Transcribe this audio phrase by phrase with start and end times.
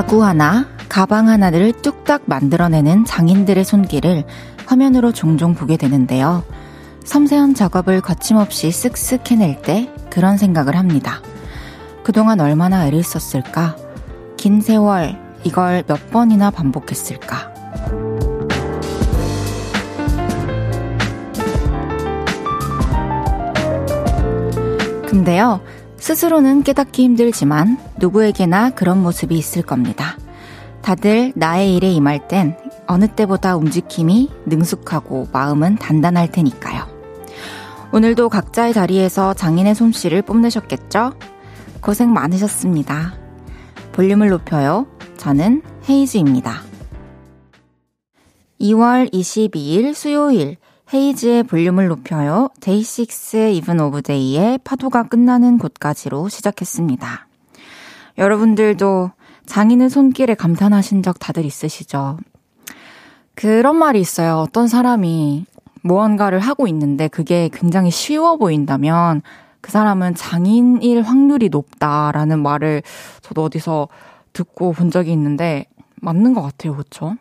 [0.00, 4.24] 가구 하나, 가방 하나를 뚝딱 만들어내는 장인들의 손길을
[4.64, 6.42] 화면으로 종종 보게 되는데요.
[7.04, 11.20] 섬세한 작업을 거침없이 쓱쓱 해낼 때 그런 생각을 합니다.
[12.02, 13.76] 그동안 얼마나 애를 썼을까?
[14.38, 17.52] 긴 세월 이걸 몇 번이나 반복했을까?
[25.06, 25.60] 근데요,
[26.00, 30.16] 스스로는 깨닫기 힘들지만 누구에게나 그런 모습이 있을 겁니다.
[30.80, 36.88] 다들 나의 일에 임할 땐 어느 때보다 움직임이 능숙하고 마음은 단단할 테니까요.
[37.92, 41.12] 오늘도 각자의 자리에서 장인의 솜씨를 뽐내셨겠죠?
[41.82, 43.14] 고생 많으셨습니다.
[43.92, 44.86] 볼륨을 높여요.
[45.18, 46.62] 저는 헤이즈입니다.
[48.58, 50.56] 2월 22일 수요일
[50.92, 52.48] 헤이즈의 볼륨을 높여요.
[52.60, 57.28] DAY6의 Even of Day의 파도가 끝나는 곳까지로 시작했습니다.
[58.18, 59.12] 여러분들도
[59.46, 62.18] 장인의 손길에 감탄하신 적 다들 있으시죠?
[63.36, 64.38] 그런 말이 있어요.
[64.38, 65.46] 어떤 사람이
[65.82, 69.22] 무언가를 하고 있는데 그게 굉장히 쉬워 보인다면
[69.60, 72.82] 그 사람은 장인일 확률이 높다라는 말을
[73.22, 73.88] 저도 어디서
[74.32, 75.66] 듣고 본 적이 있는데
[76.00, 76.72] 맞는 것 같아요.
[76.72, 77.16] 그렇죠?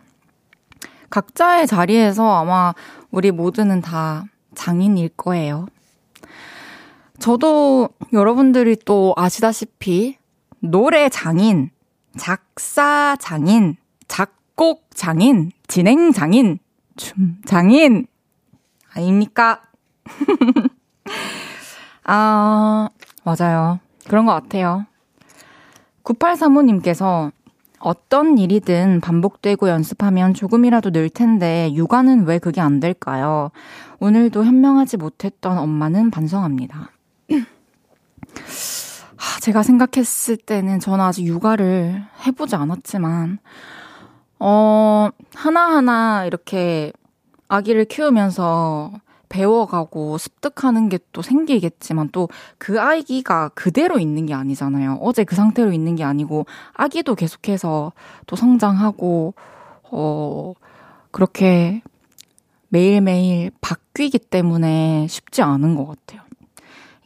[1.09, 2.73] 각자의 자리에서 아마
[3.11, 5.67] 우리 모두는 다 장인일 거예요.
[7.19, 10.17] 저도 여러분들이 또 아시다시피
[10.59, 11.71] 노래 장인,
[12.17, 13.75] 작사 장인,
[14.07, 16.59] 작곡 장인, 진행 장인,
[16.95, 18.07] 춤 장인
[18.93, 19.63] 아닙니까?
[22.03, 22.89] 아,
[23.23, 23.79] 맞아요.
[24.07, 24.85] 그런 것 같아요.
[26.03, 27.31] 9835님께서
[27.79, 33.51] 어떤 일이든 반복되고 연습하면 조금이라도 늘 텐데 육아는 왜 그게 안 될까요?
[33.99, 36.91] 오늘도 현명하지 못했던 엄마는 반성합니다.
[39.41, 43.39] 제가 생각했을 때는 저는 아직 육아를 해보지 않았지만,
[44.39, 46.93] 어, 하나하나 이렇게
[47.47, 48.91] 아기를 키우면서
[49.29, 54.99] 배워가고 습득하는 게 또 생기겠지만 또 그 아기가 그대로 있는 게 아니잖아요.
[55.01, 57.93] 어제 그 상태로 있는 게 아니고 아기도 계속해서
[58.27, 59.33] 또 성장하고
[59.91, 60.53] 어
[61.11, 61.81] 그렇게
[62.69, 66.21] 매일매일 바뀌기 때문에 쉽지 않은 것 같아요.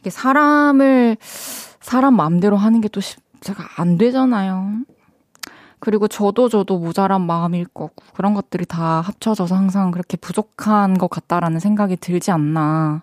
[0.00, 3.00] 이게 사람을 사람 마음대로 하는 게또
[3.40, 4.78] 제가 안 되잖아요.
[5.84, 11.60] 그리고 저도 저도 모자란 마음일 거고 그런 것들이 다 합쳐져서 항상 그렇게 부족한 것 같다라는
[11.60, 13.02] 생각이 들지 않나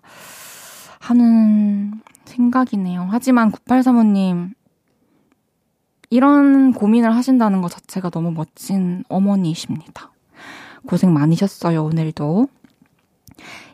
[0.98, 1.92] 하는
[2.24, 3.06] 생각이네요.
[3.08, 4.50] 하지만 9835님
[6.10, 10.10] 이런 고민을 하신다는 것 자체가 너무 멋진 어머니이십니다.
[10.84, 12.48] 고생 많으셨어요, 오늘도.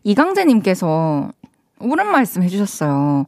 [0.05, 1.33] 이강재님께서
[1.81, 3.25] 옳은 말씀 해주셨어요.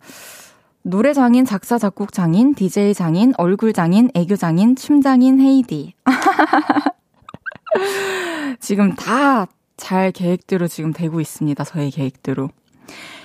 [0.82, 5.94] 노래 장인, 작사, 작곡 장인, DJ 장인, 얼굴 장인, 애교 장인, 춤 장인, 헤이디.
[8.60, 9.46] 지금 다
[9.80, 11.64] 잘 계획대로 지금 되고 있습니다.
[11.64, 12.50] 저의 계획대로.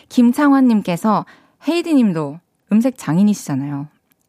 [0.09, 1.25] 김창환님께서
[1.67, 2.39] 헤이디님도
[2.71, 3.87] 음색 장인이시잖아요.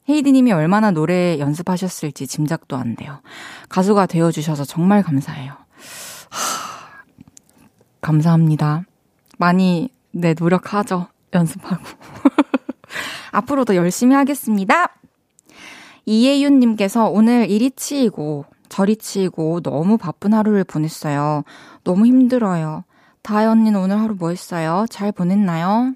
[0.09, 3.21] 헤이디님이 얼마나 노래 연습하셨을지 짐작도 안 돼요.
[3.69, 5.53] 가수가 되어주셔서 정말 감사해요.
[5.53, 7.03] 하,
[8.01, 8.85] 감사합니다.
[9.39, 11.07] 많이, 네, 노력하죠.
[11.33, 11.85] 연습하고.
[13.37, 14.97] 앞으로도 열심히 하겠습니다.
[16.07, 21.45] 이예윤님께서 오늘 이리 치이고 저리 치이고 너무 바쁜 하루를 보냈어요.
[21.85, 22.85] 너무 힘들어요.
[23.23, 24.87] 다혜 언니는 오늘 하루 뭐 했어요?
[24.89, 25.93] 잘 보냈나요?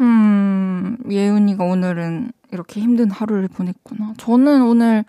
[0.00, 4.14] 음, 예윤이가 오늘은 이렇게 힘든 하루를 보냈구나.
[4.16, 5.04] 저는 오늘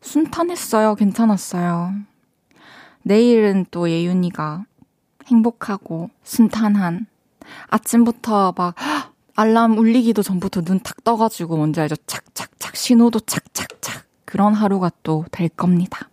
[0.00, 0.94] 순탄했어요.
[0.94, 1.92] 괜찮았어요.
[3.02, 4.64] 내일은 또 예윤이가
[5.26, 7.06] 행복하고 순탄한
[7.68, 8.74] 아침부터 막
[9.36, 11.96] 알람 울리기도 전부터 눈 탁 떠가지고 뭔지 알죠?
[12.06, 16.08] 착착착 신호도 착착착 그런 하루가 또 될 겁니다.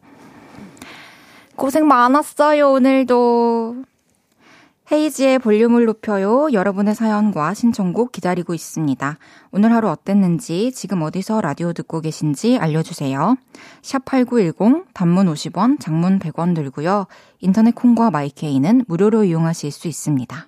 [1.56, 3.84] 고생 많았어요 오늘도.
[4.92, 6.50] 헤이지의 볼륨을 높여요.
[6.52, 9.18] 여러분의 사연과 신청곡 기다리고 있습니다.
[9.52, 13.38] 오늘 하루 어땠는지, 지금 어디서 라디오 듣고 계신지 알려주세요.
[13.82, 17.08] 샵8910, 단문 50원, 장문 100원 들고요.
[17.40, 20.48] 인터넷 콩과 마이케이는 무료로 이용하실 수 있습니다.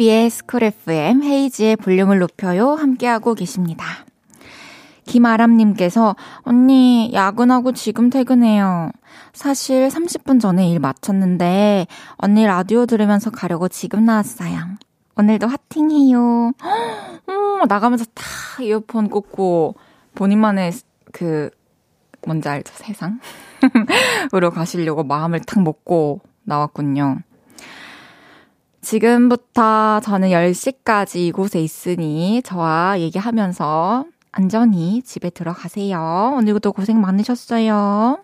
[0.00, 3.84] KBS Cool FM 헤이즈의 볼륨을 높여요 함께하고 계십니다.
[5.04, 8.92] 김아람님께서 언니 야근하고 지금 퇴근해요.
[9.34, 11.86] 사실 30분 전에 일 마쳤는데
[12.16, 14.58] 언니 라디오 들으면서 가려고 지금 나왔어요.
[15.16, 16.52] 오늘도 화팅해요.
[17.28, 19.74] 음, 나가면서 다 이어폰 꽂고
[20.14, 20.72] 본인만의
[21.12, 21.50] 그
[22.26, 23.20] 뭔지 알죠 세상?
[24.34, 27.18] 으로 가시려고 마음을 탁 먹고 나왔군요.
[28.80, 36.34] 지금부터 저는 10시까지 이곳에 있으니 저와 얘기하면서 안전히 집에 들어가세요.
[36.36, 38.22] 오늘도 고생 많으셨어요.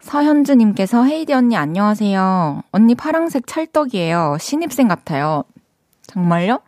[0.00, 2.62] 서현주님께서 헤이디 언니 안녕하세요.
[2.72, 4.36] 언니 파랑색 찰떡이에요.
[4.40, 5.44] 신입생 같아요.
[6.06, 6.60] 정말요?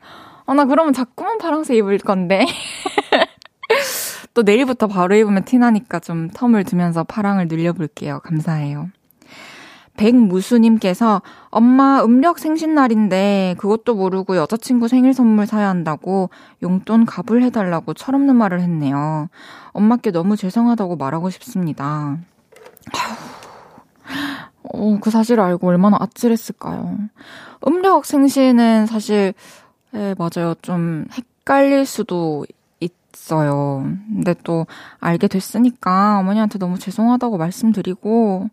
[0.46, 2.46] 아, 나 그러면 자꾸만 파랑색 입을 건데.
[4.34, 8.20] 또 내일부터 바로 입으면 티나니까 좀 텀을 두면서 파랑을 늘려볼게요.
[8.20, 8.90] 감사해요.
[9.96, 16.30] 백무수님께서 엄마 음력 생신날인데 그것도 모르고 여자친구 생일 선물 사야 한다고
[16.62, 19.28] 용돈 값을 해달라고 철없는 말을 했네요.
[19.72, 22.18] 엄마께 너무 죄송하다고 말하고 싶습니다.
[24.72, 26.98] 어, 그 사실을 알고 얼마나 아찔했을까요?
[27.66, 29.34] 음력 생신은 사실,
[29.94, 30.54] 예, 맞아요.
[30.62, 32.44] 좀 헷갈릴 수도
[32.80, 33.86] 있어요.
[34.08, 34.66] 근데 또
[35.00, 38.48] 알게 됐으니까 어머니한테 너무 죄송하다고 말씀드리고,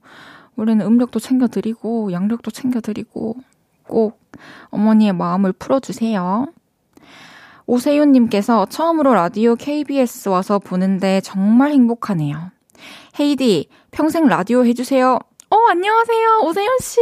[0.56, 3.36] 우리는 음력도 챙겨드리고, 양력도 챙겨드리고,
[3.84, 4.20] 꼭
[4.70, 6.48] 어머니의 마음을 풀어주세요.
[7.68, 12.52] 오세윤님께서 처음으로 라디오 KBS 와서 보는데 정말 행복하네요.
[13.20, 15.20] 헤이디, 평생 라디오 해주세요.
[15.50, 16.40] 어, 안녕하세요.
[16.46, 17.00] 오세윤씨.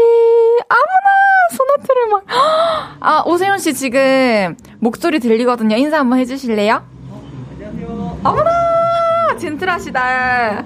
[0.67, 1.07] 아무나
[1.55, 2.23] 소나트를 막.
[2.99, 5.75] 아, 오세윤씨 지금 목소리 들리거든요.
[5.77, 6.83] 인사 한번 해주실래요?
[7.09, 7.23] 어,
[7.53, 8.19] 안녕하세요.
[8.23, 9.37] 어머나!
[9.37, 10.65] 젠틀하시다.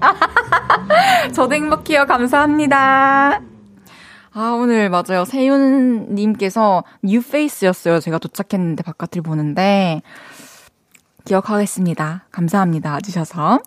[1.34, 2.06] 저도 행복해요.
[2.06, 3.40] 감사합니다.
[4.32, 5.24] 아, 오늘 맞아요.
[5.24, 8.00] 세윤님께서 뉴페이스였어요.
[8.00, 10.02] 제가 도착했는데 바깥을 보는데.
[11.24, 12.26] 기억하겠습니다.
[12.30, 12.92] 감사합니다.
[12.92, 13.60] 와주셔서.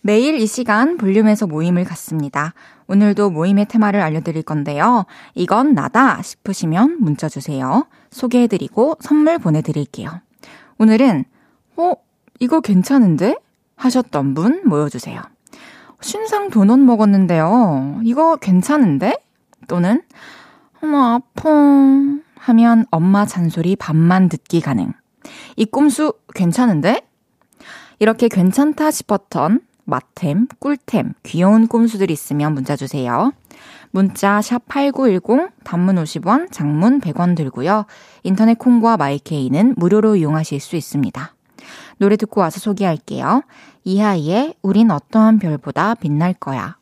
[0.00, 2.54] 매일 이 시간 볼륨에서 모임을 갖습니다.
[2.88, 5.06] 오늘도 모임의 테마를 알려드릴 건데요.
[5.34, 7.86] 이건 나다 싶으시면 문자 주세요.
[8.10, 10.20] 소개해드리고 선물 보내드릴게요.
[10.78, 11.24] 오늘은,
[11.76, 11.92] 어,
[12.40, 13.36] 이거 괜찮은데?
[13.82, 15.20] 하셨던 분 모여주세요.
[16.00, 18.00] 신상 도넛 먹었는데요.
[18.04, 19.16] 이거 괜찮은데?
[19.68, 20.02] 또는
[20.82, 21.50] 어머 아파
[22.36, 24.92] 하면 엄마 잔소리 반만 듣기 가능.
[25.56, 27.06] 이 꼼수 괜찮은데?
[27.98, 33.32] 이렇게 괜찮다 싶었던 맛템, 꿀템, 귀여운 꼼수들 있으면 문자 주세요.
[33.90, 37.86] 문자 샵 8910, 단문 50원, 장문 100원 들고요.
[38.22, 41.34] 인터넷 콩과 마이케이는 무료로 이용하실 수 있습니다.
[41.98, 43.42] 노래 듣고 와서 소개할게요.
[43.84, 46.76] 이하이의 우린 어떠한 별보다 빛날 거야.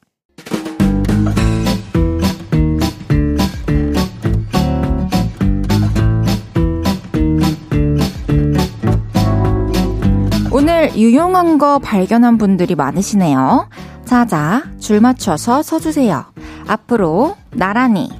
[10.52, 13.68] 오늘 유용한 거 발견한 분들이 많으시네요.
[14.04, 16.24] 자자, 줄 맞춰서 서주세요.
[16.66, 18.10] 앞으로 나란히.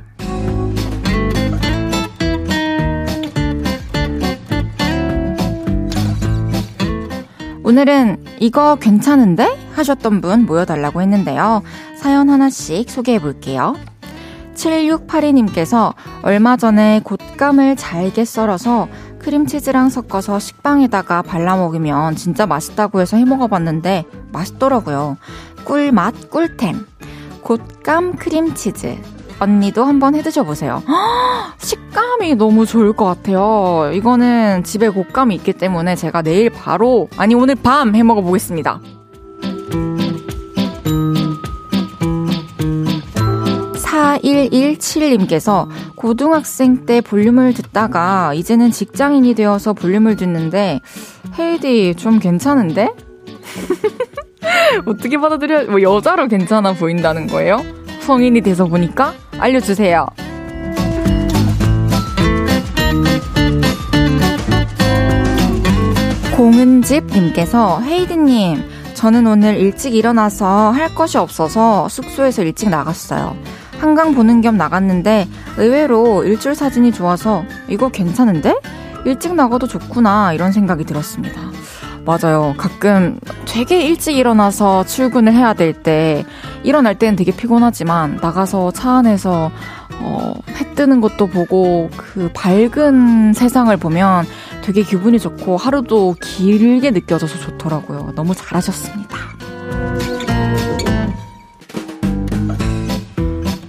[7.71, 9.57] 오늘은 이거 괜찮은데?
[9.75, 11.63] 하셨던 분 모여달라고 했는데요.
[11.97, 13.77] 사연 하나씩 소개해 볼게요.
[14.57, 18.89] 7682님께서 얼마 전에 곶감을 잘게 썰어서
[19.21, 25.17] 크림치즈랑 섞어서 식빵에다가 발라 먹으면 진짜 맛있다고 해서 해 먹어봤는데 맛있더라고요.
[25.65, 26.89] 꿀맛 꿀템.
[27.45, 29.20] 곶감 크림치즈.
[29.41, 30.83] 언니도 한번 해 드셔보세요.
[31.59, 33.91] 식감이 너무 좋을 것 같아요.
[33.93, 38.81] 이거는 집에 곶감이 있기 때문에 제가 내일 바로, 아니 오늘 밤 해 먹어보겠습니다.
[44.21, 50.81] 4117님께서 고등학생 때 볼륨을 듣다가 이제는 직장인이 되어서 볼륨을 듣는데
[51.39, 52.91] 헤이디 좀 괜찮은데?
[54.87, 55.65] 어떻게 받아들여?
[55.67, 57.63] 뭐 여자로 괜찮아 보인다는 거예요?
[58.01, 60.07] 성인이 돼서 보니까 알려주세요.
[66.37, 68.63] 공은집님께서 헤이드님,
[68.95, 73.37] 저는 오늘 일찍 일어나서 할 것이 없어서 숙소에서 일찍 나갔어요.
[73.79, 78.55] 한강 보는 겸 나갔는데 의외로 일출 사진이 좋아서 이거 괜찮은데?
[79.07, 81.41] 일찍 나가도 좋구나 이런 생각이 들었습니다.
[82.05, 82.55] 맞아요.
[82.57, 86.25] 가끔 되게 일찍 일어나서 출근을 해야 될 때,
[86.63, 89.51] 일어날 때는 되게 피곤하지만, 나가서 차 안에서,
[90.01, 94.27] 어, 해 뜨는 것도 보고, 그 밝은 세상을 보면
[94.63, 98.13] 되게 기분이 좋고, 하루도 길게 느껴져서 좋더라고요.
[98.15, 99.17] 너무 잘하셨습니다.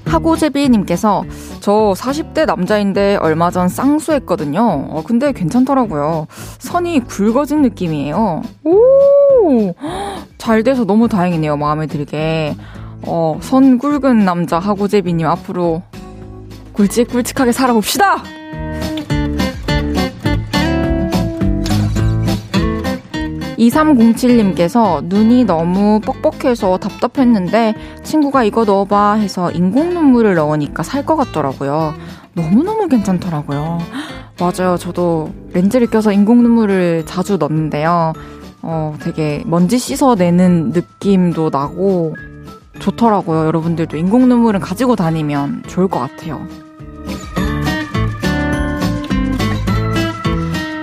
[0.05, 1.23] 하고제비님께서
[1.61, 4.87] 저 40대 남자인데 얼마 전 쌍수했거든요.
[4.89, 6.27] 어, 근데 괜찮더라고요.
[6.59, 8.41] 선이 굵어진 느낌이에요.
[8.65, 9.73] 오!
[10.37, 11.55] 잘 돼서 너무 다행이네요.
[11.57, 12.55] 마음에 들게.
[13.03, 15.83] 어, 선 굵은 남자 하고제비님 앞으로
[16.73, 18.23] 굵직굵직하게 살아봅시다!
[23.61, 31.93] 2307님께서 눈이 너무 뻑뻑해서 답답했는데 친구가 이거 넣어봐 해서 인공 눈물을 넣으니까 살 것 같더라고요.
[32.33, 33.79] 너무너무 괜찮더라고요.
[34.39, 34.77] 맞아요.
[34.77, 38.13] 저도 렌즈를 껴서 인공 눈물을 자주 넣는데요.
[38.61, 42.15] 어, 되게 먼지 씻어내는 느낌도 나고
[42.79, 43.45] 좋더라고요.
[43.47, 46.45] 여러분들도 인공 눈물은 가지고 다니면 좋을 것 같아요.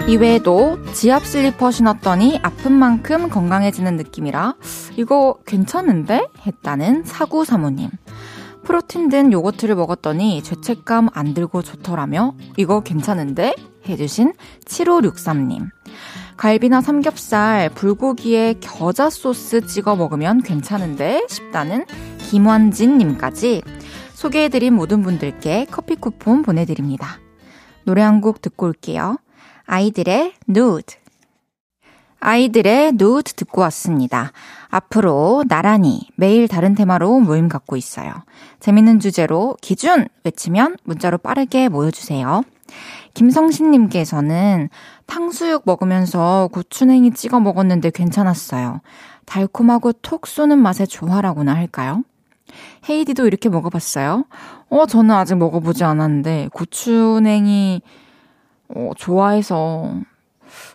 [0.08, 4.54] 이외에도 지압 슬리퍼 신었더니 아픈 만큼 건강해지는 느낌이라
[4.96, 6.28] 이거 괜찮은데?
[6.46, 7.90] 했다는 사구 사모님.
[8.64, 13.54] 프로틴 든 요거트를 먹었더니 죄책감 안 들고 좋더라며 이거 괜찮은데?
[13.86, 14.32] 해주신
[14.64, 15.68] 7563님.
[16.38, 21.26] 갈비나 삼겹살, 불고기에 겨자 소스 찍어 먹으면 괜찮은데?
[21.28, 21.84] 싶다는
[22.30, 23.60] 김완진님까지
[24.14, 27.18] 소개해드린 모든 분들께 커피 쿠폰 보내드립니다.
[27.84, 29.18] 노래 한 곡 듣고 올게요.
[29.70, 30.96] 아이들의 누드.
[32.20, 34.32] 아이들의 누드 듣고 왔습니다.
[34.70, 38.10] 앞으로 나란히 매일 다른 테마로 모임 갖고 있어요.
[38.60, 42.44] 재밌는 주제로 기준 외치면 문자로 빠르게 모여주세요.
[43.12, 44.70] 김성신님께서는
[45.04, 48.80] 탕수육 먹으면서 고추냉이 찍어 먹었는데 괜찮았어요.
[49.26, 52.04] 달콤하고 톡 쏘는 맛의 조화라고나 할까요?
[52.88, 54.24] 헤이디도 이렇게 먹어봤어요?
[54.70, 57.82] 어, 저는 아직 먹어보지 않았는데, 고추냉이
[58.74, 59.94] 어, 좋아해서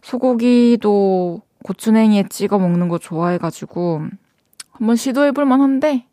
[0.02, 4.08] 소고기도 고추냉이에 찍어 먹는 거 좋아해가지고
[4.72, 6.06] 한번 시도해볼 만한데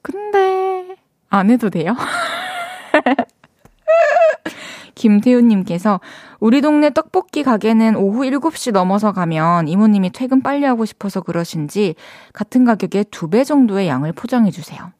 [0.00, 0.96] 근데
[1.28, 1.94] 안 해도 돼요?
[4.94, 6.00] 김태훈님께서
[6.38, 11.94] 우리 동네 떡볶이 가게는 오후 7시 넘어서 가면 이모님이 퇴근 빨리 하고 싶어서 그러신지
[12.32, 14.92] 같은 가격에 두 배 정도의 양을 포장해주세요.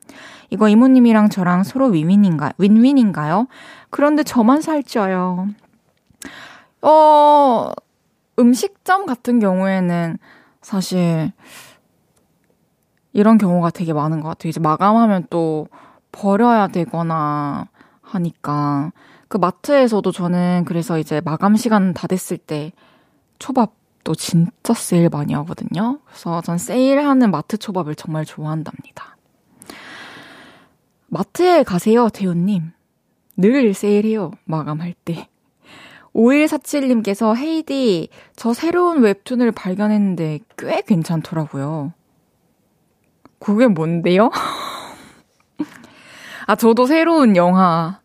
[0.51, 3.47] 이거 이모님이랑 저랑 서로 윈윈인가, 윈윈인가요?
[3.91, 5.49] 그런데 저만 살쪄요.
[6.83, 7.71] 어,
[8.39, 10.19] 음식점 같은 경우에는
[10.61, 11.33] 사실
[13.13, 14.51] 이런 경우가 되게 많은 것 같아요.
[14.51, 15.69] 이제 마감하면 또
[16.11, 17.69] 버려야 되거나
[18.03, 18.93] 하니까.
[19.29, 22.73] 그 마트에서도 저는 그래서 이제 마감 시간 다 됐을 때
[23.39, 26.01] 초밥도 진짜 세일 많이 하거든요.
[26.05, 29.17] 그래서 전 세일하는 마트 초밥을 정말 좋아한답니다.
[31.09, 32.73] 마트에 가세요, 태훈님.
[33.37, 35.29] 늘 세일해요, 마감할 때.
[36.15, 41.93] 5147님께서 헤이디, 저 새로운 웹툰을 발견했는데 꽤 괜찮더라고요.
[43.39, 44.31] 그게 뭔데요?
[46.47, 48.01] 아, 저도 새로운 영화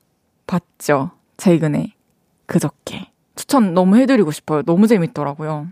[0.45, 1.11] 봤죠.
[1.37, 1.93] 최근에.
[2.45, 3.11] 그저께.
[3.35, 4.63] 추천 너무 해드리고 싶어요.
[4.63, 5.67] 너무 재밌더라고요.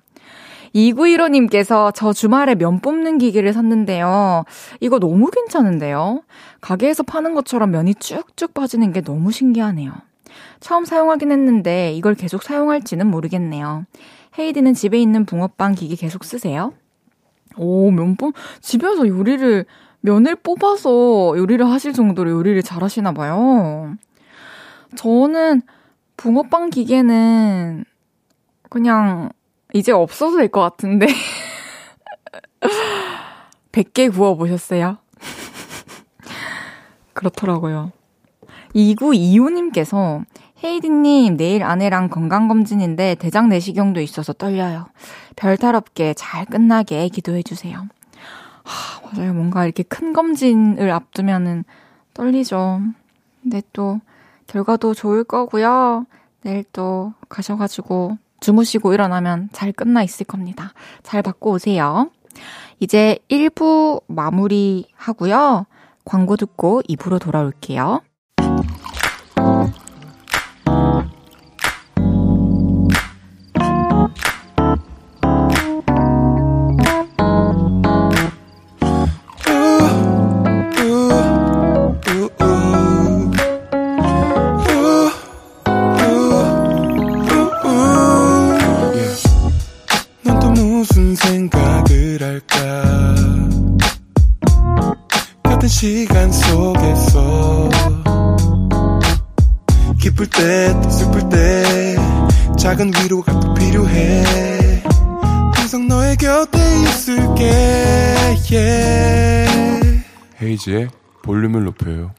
[0.76, 4.44] 2915님께서 저 주말에 면 뽑는 기계를 샀는데요.
[4.82, 6.24] 이거 너무 괜찮은데요?
[6.60, 9.94] 가게에서 파는 것처럼 면이 쭉쭉 빠지는 게 너무 신기하네요.
[10.60, 13.86] 처음 사용하긴 했는데 이걸 계속 사용할지는 모르겠네요.
[14.38, 16.74] 헤이디는 집에 있는 붕어빵 기기 계속 쓰세요?
[17.58, 18.34] 오, 면봉?
[18.62, 19.66] 집에서 요리를,
[20.02, 23.96] 면을 뽑아서 요리를 하실 정도로 요리를 잘 하시나 봐요.
[24.96, 25.62] 저는
[26.18, 27.86] 붕어빵 기계는
[28.70, 29.30] 그냥
[29.74, 31.08] 이제 없어도 될것 같은데.
[33.72, 34.98] 100개 구워보셨어요?
[37.14, 37.92] 그렇더라고요.
[38.76, 40.24] 2925님께서
[40.64, 44.88] 헤이디님, 내일 아내랑 건강검진인데 대장 내시경도 있어서 떨려요.
[45.36, 47.88] 별탈 없게 잘 끝나게 기도해주세요.
[48.64, 49.34] 하, 맞아요.
[49.34, 51.64] 뭔가 이렇게 큰 검진을 앞두면은
[52.14, 52.82] 떨리죠.
[53.42, 54.00] 근데 또
[54.48, 56.06] 결과도 좋을 거고요.
[56.42, 60.74] 내일 또 가셔가지고 주무시고 일어나면 잘 끝나 있을 겁니다.
[61.04, 62.10] 잘 받고 오세요.
[62.80, 65.66] 이제 1부 마무리 하고요.
[66.04, 68.02] 광고 듣고 2부로 돌아올게요.
[110.56, 110.90] 이미지의
[111.22, 112.12] 볼륨을 높여요.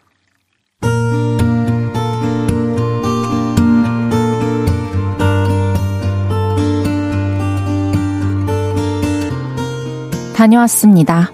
[10.35, 11.31] 다녀왔습니다.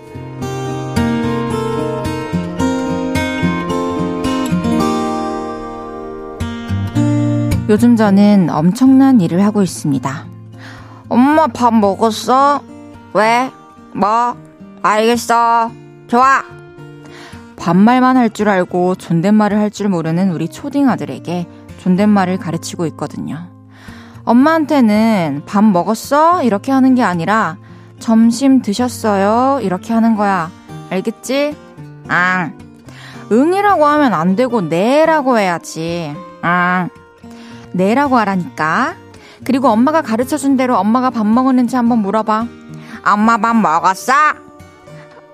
[7.69, 10.27] 요즘 저는 엄청난 일을 하고 있습니다.
[11.09, 12.63] 엄마 밥 먹었어?
[13.15, 13.51] 왜?
[13.95, 14.37] 뭐?
[14.83, 15.71] 알겠어.
[16.07, 16.62] 좋아.
[17.63, 21.47] 반말만 할 줄 알고 존댓말을 할 줄 모르는 우리 초딩 아들에게
[21.79, 23.49] 존댓말을 가르치고 있거든요.
[24.25, 26.43] 엄마한테는 밥 먹었어?
[26.43, 27.57] 이렇게 하는 게 아니라
[28.01, 29.61] 점심 드셨어요?
[29.63, 30.51] 이렇게 하는 거야.
[30.91, 31.57] 알겠지?
[32.09, 32.59] 앙.
[33.31, 36.15] 응이라고 하면 안 되고 네라고 해야지.
[36.43, 36.89] 앙.
[37.73, 38.95] 네라고 하라니까.
[39.45, 42.47] 그리고 엄마가 가르쳐 준 대로 엄마가 밥 먹었는지 한번 물어봐.
[43.07, 44.13] 엄마 밥 먹었어?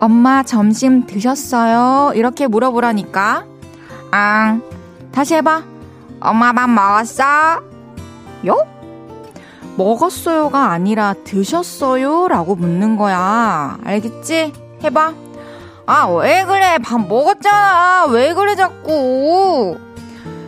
[0.00, 2.12] 엄마 점심 드셨어요?
[2.14, 3.44] 이렇게 물어보라니까.
[4.10, 4.62] 앙.
[5.12, 5.62] 다시 해봐.
[6.20, 7.24] 엄마 밥 먹었어?
[8.46, 8.66] 요?
[9.76, 12.28] 먹었어요가 아니라 드셨어요?
[12.28, 13.78] 라고 묻는 거야.
[13.84, 14.52] 알겠지?
[14.84, 15.12] 해봐.
[15.86, 16.78] 아, 왜 그래?
[16.78, 18.06] 밥 먹었잖아.
[18.06, 19.78] 왜 그래, 자꾸.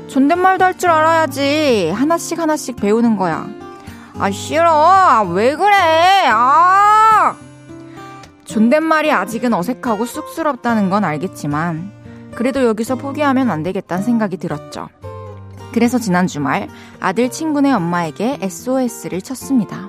[0.08, 1.92] 존댓말도 할 줄 알아야지.
[1.94, 3.46] 하나씩 하나씩 배우는 거야.
[4.18, 4.70] 아, 싫어.
[4.70, 5.76] 아, 왜 그래?
[6.28, 7.34] 아!
[8.50, 11.92] 존댓말이 아직은 어색하고 쑥스럽다는 건 알겠지만,
[12.34, 14.88] 그래도 여기서 포기하면 안 되겠다는 생각이 들었죠.
[15.72, 19.88] 그래서 지난 주말 아들 친구네 엄마에게 SOS를 쳤습니다.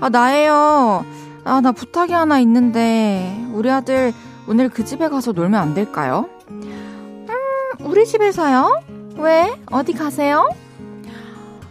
[0.00, 1.06] 아, 나예요.
[1.44, 4.12] 아, 나 부탁이 하나 있는데, 우리 아들
[4.46, 6.28] 오늘 그 집에 가서 놀면 안 될까요?
[6.50, 7.26] 음,
[7.80, 8.82] 우리 집에서요?
[9.16, 9.50] 왜?
[9.70, 10.50] 어디 가세요?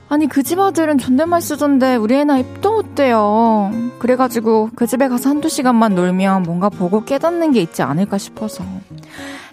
[0.09, 3.71] 아니, 그 집 아들은 존댓말 쓰던데, 우리 애나 입도 못돼요.
[3.99, 8.63] 그래가지고, 그 집에 가서 한두 시간만 놀면 뭔가 보고 깨닫는 게 있지 않을까 싶어서.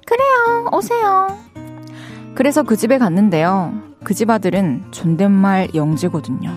[0.07, 1.37] 그래요, 오세요.
[2.37, 3.73] 그래서 그 집에 갔는데요.
[4.05, 6.53] 그 집 아들은 존댓말 영재거든요.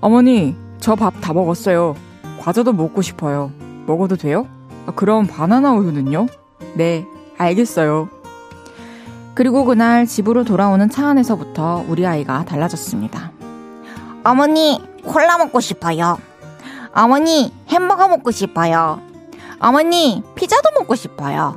[0.00, 1.94] 어머니, 저 밥 다 먹었어요.
[2.40, 3.52] 과자도 먹고 싶어요.
[3.86, 4.46] 먹어도 돼요?
[4.86, 6.26] 아, 그럼 바나나 우유는요?
[6.74, 7.04] 네,
[7.38, 8.08] 알겠어요.
[9.34, 13.32] 그리고 그날 집으로 돌아오는 차 안에서부터 우리 아이가 달라졌습니다.
[14.24, 16.18] 어머니, 콜라 먹고 싶어요.
[16.92, 19.00] 어머니, 햄버거 먹고 싶어요.
[19.60, 21.56] 어머니, 피자도 먹고 싶어요.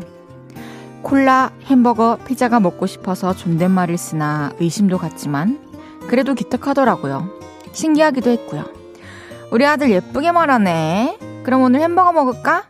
[1.02, 5.60] 콜라, 햄버거, 피자가 먹고 싶어서 존댓말을 쓰나 의심도 갔지만
[6.08, 7.28] 그래도 기특하더라고요.
[7.74, 8.66] 신기하기도 했고요.
[9.52, 11.18] 우리 아들 예쁘게 말하네.
[11.44, 12.64] 그럼 오늘 햄버거 먹을까?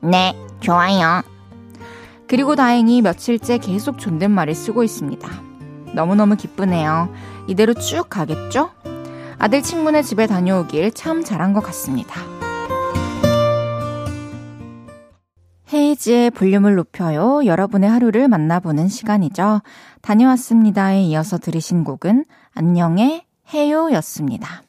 [0.00, 1.22] 네, 좋아요.
[2.28, 5.28] 그리고 다행히 며칠째 계속 존댓말을 쓰고 있습니다.
[5.94, 7.12] 너무너무 기쁘네요.
[7.46, 8.70] 이대로 쭉 가겠죠?
[9.38, 12.20] 아들 친구네 집에 다녀오길 참 잘한 것 같습니다.
[15.72, 17.44] 헤이지의 볼륨을 높여요.
[17.44, 19.62] 여러분의 하루를 만나보는 시간이죠.
[20.02, 24.62] 다녀왔습니다에 이어서 들으신 곡은 안녕의 해요 였습니다.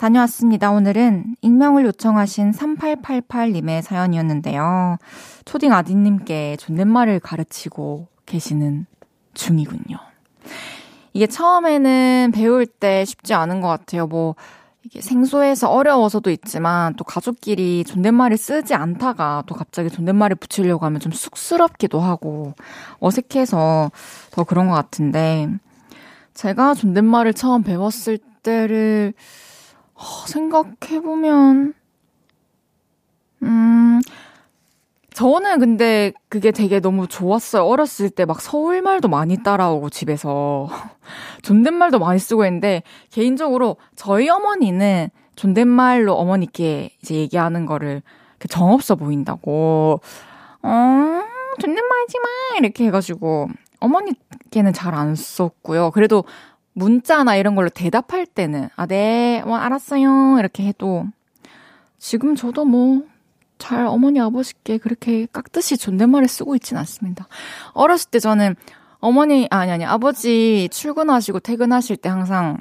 [0.00, 0.70] 다녀왔습니다.
[0.70, 4.96] 오늘은 익명을 요청하신 3888님의 사연이었는데요.
[5.44, 8.86] 초딩 아디님께 존댓말을 가르치고 계시는
[9.34, 9.98] 중이군요.
[11.12, 14.06] 이게 처음에는 배울 때 쉽지 않은 것 같아요.
[14.06, 14.36] 뭐,
[14.84, 21.12] 이게 생소해서 어려워서도 있지만 또 가족끼리 존댓말을 쓰지 않다가 또 갑자기 존댓말을 붙이려고 하면 좀
[21.12, 22.54] 쑥스럽기도 하고
[23.00, 23.90] 어색해서
[24.30, 25.48] 더 그런 것 같은데
[26.32, 29.49] 제가 존댓말을 처음 배웠을 때를 어,
[30.26, 31.74] 생각해보면
[33.42, 34.00] 음
[35.14, 37.64] 저는 근데 그게 되게 너무 좋았어요.
[37.64, 40.68] 어렸을 때 막 서울말도 많이 따라오고 집에서
[41.42, 48.02] 존댓말도 많이 쓰고 했는데 개인적으로 저희 어머니는 존댓말로 어머니께 이제 얘기하는 거를
[48.48, 50.00] 정없어 보인다고
[50.62, 51.22] 어
[51.58, 53.48] 존댓말하지 마 이렇게 해가지고
[53.80, 55.90] 어머니께는 잘 안 썼고요.
[55.90, 56.24] 그래도
[56.80, 61.06] 문자나 이런 걸로 대답할 때는 아 네 뭐 알았어요 이렇게 해도
[61.98, 63.02] 지금 저도 뭐
[63.58, 67.28] 잘 어머니 아버지께 그렇게 깍듯이 존댓말을 쓰고 있진 않습니다.
[67.74, 68.56] 어렸을 때 저는
[69.00, 72.56] 어머니 아니 아니 아버지 출근하시고 퇴근하실 때 항상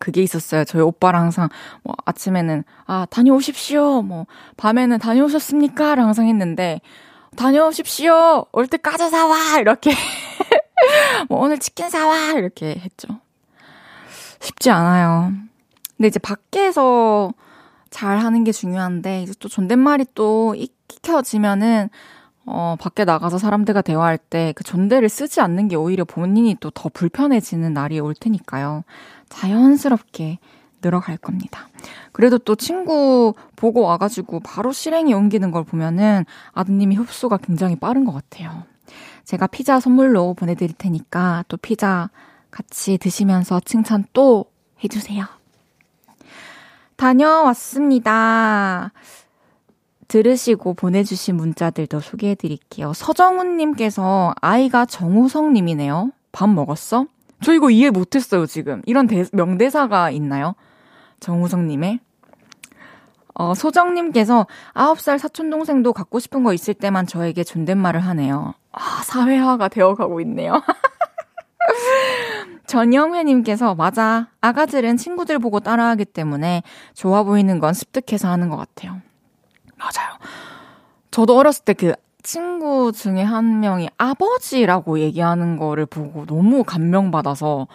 [0.00, 0.64] 그게 있었어요.
[0.64, 1.48] 저희 오빠랑 항상
[1.84, 4.02] 뭐 아침에는 아 다녀오십시오.
[4.02, 6.80] 뭐 밤에는 다녀오셨습니까?를 항상 했는데
[7.36, 8.46] 다녀오십시오.
[8.52, 9.92] 올 때 까자 사와 이렇게
[11.28, 13.08] 뭐 오늘 치킨 사와 이렇게 했죠.
[14.40, 15.32] 쉽지 않아요.
[15.96, 17.32] 근데 이제 밖에서
[17.90, 21.90] 잘 하는 게 중요한데, 이제 또 존댓말이 또 익혀지면은,
[22.46, 26.88] 어, 밖에 나가서 사람들과 대화할 때 그 존대를 쓰지 않는 게 오히려 본인이 또 더
[26.88, 28.84] 불편해지는 날이 올 테니까요.
[29.28, 30.38] 자연스럽게
[30.82, 31.68] 늘어갈 겁니다.
[32.12, 38.12] 그래도 또 친구 보고 와가지고 바로 실행에 옮기는 걸 보면은 아드님이 흡수가 굉장히 빠른 것
[38.12, 38.64] 같아요.
[39.30, 42.10] 제가 피자 선물로 보내드릴 테니까 또 피자
[42.50, 44.46] 같이 드시면서 칭찬 또
[44.82, 45.24] 해주세요.
[46.96, 48.90] 다녀왔습니다.
[50.08, 52.92] 들으시고 보내주신 문자들도 소개해 드릴게요.
[52.92, 56.10] 서정훈님께서 아이가 정우성님이네요.
[56.32, 57.06] 밥 먹었어?
[57.40, 58.82] 저 이거 이해 못했어요, 지금.
[58.84, 60.56] 이런 대, 명대사가 있나요?
[61.20, 62.00] 정우성님의.
[63.34, 68.54] 어, 소정님께서 9살 사촌동생도 갖고 싶은 거 있을 때만 저에게 존댓말을 하네요.
[68.72, 70.62] 아, 사회화가 되어가고 있네요.
[72.66, 74.28] 전영회님께서 맞아.
[74.40, 76.62] 아가들은 친구들 보고 따라하기 때문에
[76.94, 79.00] 좋아 보이는 건 습득해서 하는 것 같아요.
[79.76, 80.18] 맞아요.
[81.10, 87.66] 저도 어렸을 때 그 친구 중에 한 명이 아버지라고 얘기하는 거를 보고 너무 감명받아서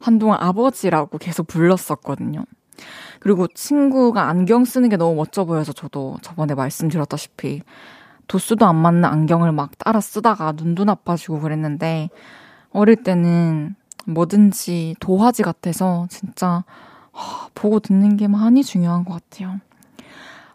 [0.00, 2.44] 한동안 아버지라고 계속 불렀었거든요.
[3.20, 7.62] 그리고 친구가 안경 쓰는 게 너무 멋져 보여서 저도 저번에 말씀드렸다시피
[8.28, 12.10] 도수도 안 맞는 안경을 막 따라 쓰다가 눈도 나빠지고 그랬는데
[12.70, 13.74] 어릴 때는
[14.06, 16.64] 뭐든지 도화지 같아서 진짜
[17.54, 19.60] 보고 듣는 게 많이 중요한 것 같아요.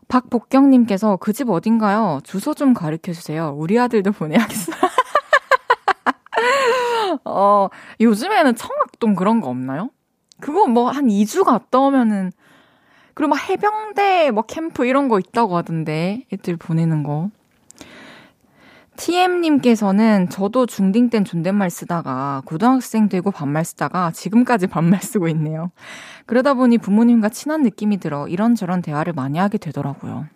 [0.07, 2.19] 박복경님께서 그 집 어딘가요?
[2.23, 3.53] 주소 좀 가르쳐 주세요.
[3.55, 4.75] 우리 아들도 보내야겠어요.
[7.25, 7.67] 어,
[7.99, 9.89] 요즘에는 청학동 그런 거 없나요?
[10.39, 12.31] 그거 뭐 한 2주 갔다 오면은,
[13.13, 17.29] 그리고 막 해병대 뭐 캠프 이런 거 있다고 하던데, 애들 보내는 거.
[18.99, 25.71] TM님께서는 저도 중딩 땐 존댓말 쓰다가 고등학생 되고 반말 쓰다가 지금까지 반말 쓰고 있네요.
[26.25, 30.27] 그러다 보니 부모님과 친한 느낌이 들어 이런저런 대화를 많이 하게 되더라고요.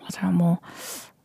[0.00, 0.32] 맞아요.
[0.32, 0.58] 뭐,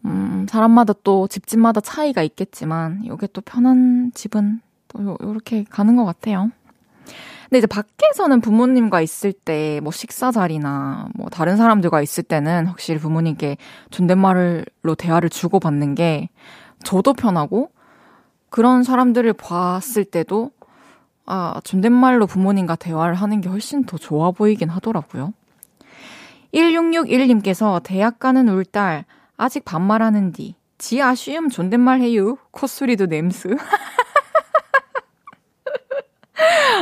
[0.05, 6.03] 음, 사람마다 또 집집마다 차이가 있겠지만, 이게 또 편한 집은 또 요, 요렇게 가는 것
[6.03, 6.51] 같아요.
[7.49, 12.99] 근데 이제 밖에서는 부모님과 있을 때 뭐 식사 자리나 뭐 다른 사람들과 있을 때는 확실히
[12.99, 13.57] 부모님께
[13.91, 16.29] 존댓말로 대화를 주고받는 게
[16.83, 17.71] 저도 편하고
[18.49, 20.51] 그런 사람들을 봤을 때도
[21.25, 25.33] 아, 존댓말로 부모님과 대화를 하는 게 훨씬 더 좋아 보이긴 하더라고요.
[26.53, 29.05] 1661님께서 대학 가는 울 딸
[29.37, 30.55] 아직 반말하는 뒤.
[30.79, 32.37] 지 아쉬움 존댓말 해요.
[32.51, 33.49] 콧소리도 냄새.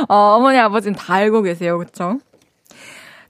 [0.08, 1.78] 어, 어머니, 아버지는 다 알고 계세요.
[1.78, 2.18] 그쵸?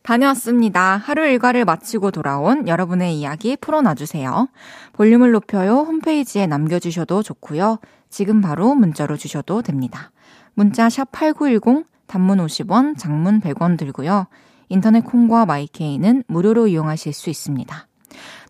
[0.02, 0.96] 다녀왔습니다.
[0.96, 4.48] 하루 일과를 마치고 돌아온 여러분의 이야기 풀어놔주세요.
[4.94, 5.80] 볼륨을 높여요.
[5.80, 7.78] 홈페이지에 남겨주셔도 좋고요.
[8.08, 10.10] 지금 바로 문자로 주셔도 됩니다.
[10.54, 14.28] 문자 샵 8910, 단문 50원, 장문 100원 들고요.
[14.70, 17.86] 인터넷 콩과 my K는 무료로 이용하실 수 있습니다.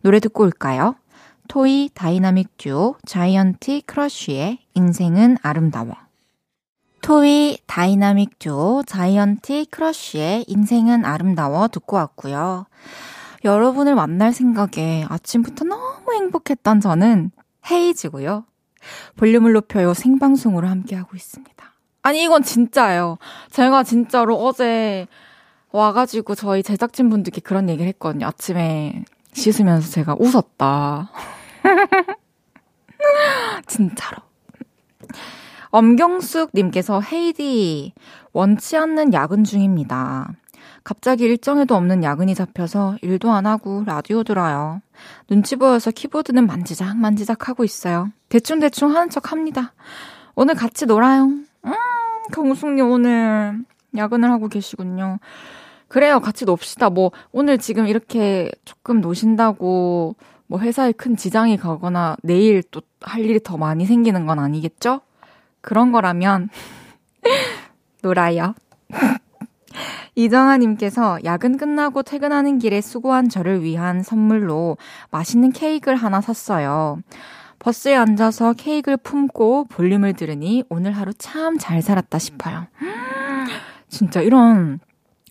[0.02, 0.94] 노래 듣고 올까요?
[1.48, 6.07] 토이 다이나믹 듀오 자이언티 크러쉬의 인생은 아름다워.
[7.08, 12.66] 토이 다이나믹 듀오 자이언티 크러쉬의 인생은 아름다워 듣고 왔고요.
[13.44, 17.30] 여러분을 만날 생각에 아침부터 너무 행복했던 저는
[17.70, 18.44] 헤이즈고요.
[19.16, 21.72] 볼륨을 높여요 생방송으로 함께하고 있습니다.
[22.02, 23.16] 아니 이건 진짜예요.
[23.52, 25.06] 제가 진짜로 어제
[25.72, 28.26] 와가지고 저희 제작진 분들께 그런 얘기를 했거든요.
[28.26, 31.10] 아침에 씻으면서 제가 웃었다.
[33.66, 34.27] 진짜로.
[35.70, 37.92] 엄경숙님께서 헤이디
[38.33, 40.33] 원치 않는 야근 중입니다.
[40.85, 44.81] 갑자기 일정에도 없는 야근이 잡혀서 일도 안 하고 라디오 들어요.
[45.28, 48.11] 눈치 보여서 키보드는 만지작 만지작 하고 있어요.
[48.28, 49.74] 대충대충 하는 척 합니다.
[50.35, 51.24] 오늘 같이 놀아요.
[51.24, 51.72] 음,
[52.33, 53.59] 경숙님 오늘
[53.96, 55.18] 야근을 하고 계시군요.
[55.88, 56.20] 그래요.
[56.20, 56.90] 같이 놉시다.
[56.90, 63.40] 뭐, 오늘 지금 이렇게 조금 노신다고 뭐 회사에 큰 지장이 가거나 내일 또 할 일이
[63.42, 65.00] 더 많이 생기는 건 아니겠죠?
[65.60, 66.48] 그런 거라면
[68.02, 68.54] 놀아요.
[70.14, 74.76] 이정아님께서 야근 끝나고 퇴근하는 길에 수고한 저를 위한 선물로
[75.10, 77.00] 맛있는 케이크를 하나 샀어요.
[77.58, 82.66] 버스에 앉아서 케이크를 품고 볼륨을 들으니 오늘 하루 참 잘 살았다 싶어요.
[83.88, 84.80] 진짜 이런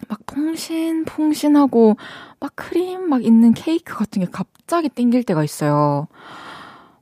[0.08, 1.98] 막 퐁신퐁신하고
[2.40, 6.08] 막 크림 막 있는 케이크 같은 게 갑자기 땡길 때가 있어요.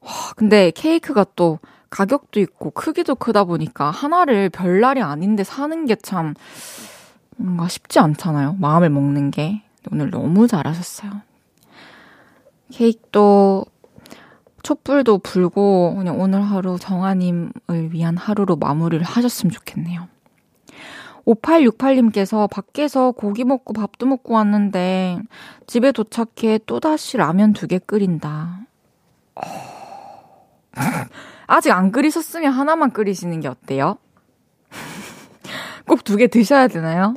[0.01, 1.59] 와, 근데 케이크가 또
[1.95, 6.34] 가격도 있고 크기도 크다 보니까 하나를 별날이 아닌데 사는 게 참
[7.38, 8.55] 뭔가 쉽지 않잖아요.
[8.60, 9.62] 마음을 먹는 게.
[9.91, 11.12] 오늘 너무 잘하셨어요.
[12.71, 13.65] 케이크도
[14.63, 17.51] 촛불도 불고 그냥 오늘 하루 정아님을
[17.91, 20.08] 위한 하루로 마무리를 하셨으면 좋겠네요.
[21.27, 25.19] 5868님께서 밖에서 고기 먹고 밥도 먹고 왔는데
[25.67, 28.62] 집에 도착해 또다시 라면 두 개 끓인다.
[31.47, 33.97] 아직 안 끓이셨으면 하나만 끓이시는 게 어때요?
[35.88, 37.15] 꼭 두 개 드셔야 되나요?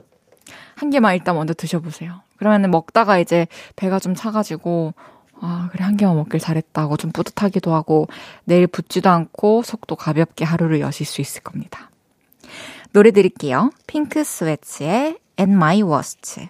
[0.76, 2.20] 한 개만 일단 먼저 드셔보세요.
[2.36, 4.94] 그러면 먹다가 이제 배가 좀 차가지고,
[5.40, 8.06] 아, 그래, 한 개만 먹길 잘했다고 좀 뿌듯하기도 하고,
[8.44, 11.90] 내일 붓지도 않고 속도 가볍게 하루를 여실 수 있을 겁니다.
[12.92, 13.70] 노래 드릴게요.
[13.88, 16.48] 핑크 스웨츠의 At My Worst.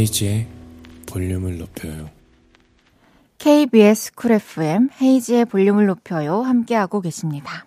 [0.00, 0.46] 헤이지의
[1.06, 2.08] 볼륨을 높여요.
[3.36, 6.40] KBS 쿨 FM 헤이지의 볼륨을 높여요.
[6.40, 7.66] 함께하고 계십니다.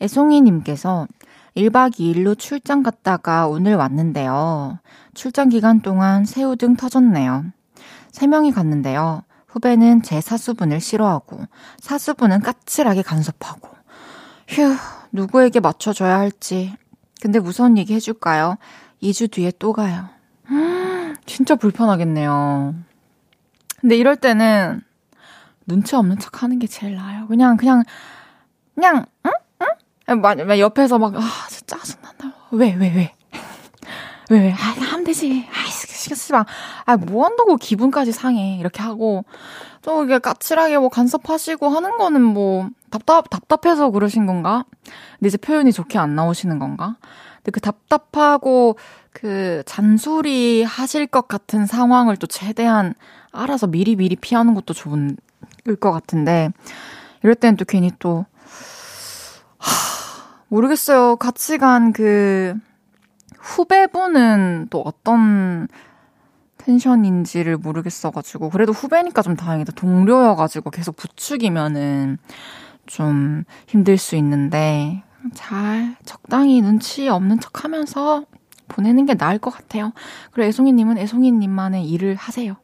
[0.00, 1.06] 애송이님께서
[1.54, 4.78] 1박 2일로 출장 갔다가 오늘 왔는데요.
[5.12, 7.44] 출장 기간 동안 새우 등 터졌네요.
[8.12, 9.22] 3명이 갔는데요.
[9.46, 11.40] 후배는 제 사수분을 싫어하고,
[11.80, 13.68] 사수분은 까칠하게 간섭하고.
[14.48, 14.74] 휴,
[15.12, 16.74] 누구에게 맞춰줘야 할지.
[17.20, 18.56] 근데 무서운 얘기 해줄까요?
[19.02, 20.16] 2주 뒤에 또 가요.
[21.26, 22.74] 진짜 불편하겠네요.
[23.80, 24.80] 근데 이럴 때는
[25.66, 27.26] 눈치 없는 척 하는 게 제일 나아요.
[27.26, 27.82] 그냥, 그냥,
[28.74, 29.32] 그냥, 응?
[30.08, 30.20] 응?
[30.20, 32.32] 막, 옆에서 막, 아, 진짜 짜증난다.
[32.52, 33.14] 왜, 왜, 왜?
[34.30, 34.52] 왜, 왜?
[34.52, 35.46] 아, 하면 되지.
[35.52, 36.44] 아이, 쓰지 마.
[36.84, 38.58] 아, 뭐 한다고 기분까지 상해.
[38.58, 39.24] 이렇게 하고,
[39.82, 44.64] 좀 이게 까칠하게 뭐 간섭하시고 하는 거는 뭐, 답답, 답답해서 그러신 건가?
[45.18, 46.96] 근데 이제 표현이 좋게 안 나오시는 건가?
[47.36, 48.76] 근데 그 답답하고
[49.18, 52.92] 그 잔소리 하실 것 같은 상황을 또 최대한
[53.32, 55.16] 알아서 미리 미리 피하는 것도 좋은,
[55.80, 56.50] 것 같은데,
[57.22, 58.26] 이럴 땐또 괜히 또,
[59.56, 59.70] 하,
[60.48, 61.16] 모르겠어요.
[61.16, 62.54] 같이 간 그,
[63.38, 65.66] 후배분은 또 어떤
[66.58, 69.72] 텐션인지를 모르겠어가지고, 그래도 후배니까 좀 다행이다.
[69.72, 72.18] 동료여가지고 계속 부추기면은
[72.84, 75.02] 좀 힘들 수 있는데,
[75.32, 78.26] 잘 적당히 눈치 없는 척 하면서
[78.68, 79.92] 보내는 게 나을 것 같아요.
[80.30, 82.56] 그리고 애송이님은 애송이님만의 일을 하세요.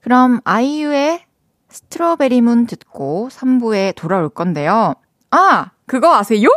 [0.00, 1.24] 그럼 아이유의
[1.68, 4.94] 스트로베리 문 듣고 3부에 돌아올 건데요.
[5.30, 5.70] 아!
[5.86, 6.48] 그거 아세요?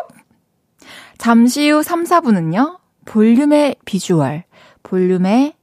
[1.17, 2.79] 잠시 후 3, 4부는요.
[3.05, 4.43] 볼륨의 비주얼,
[4.83, 5.53] 볼륨의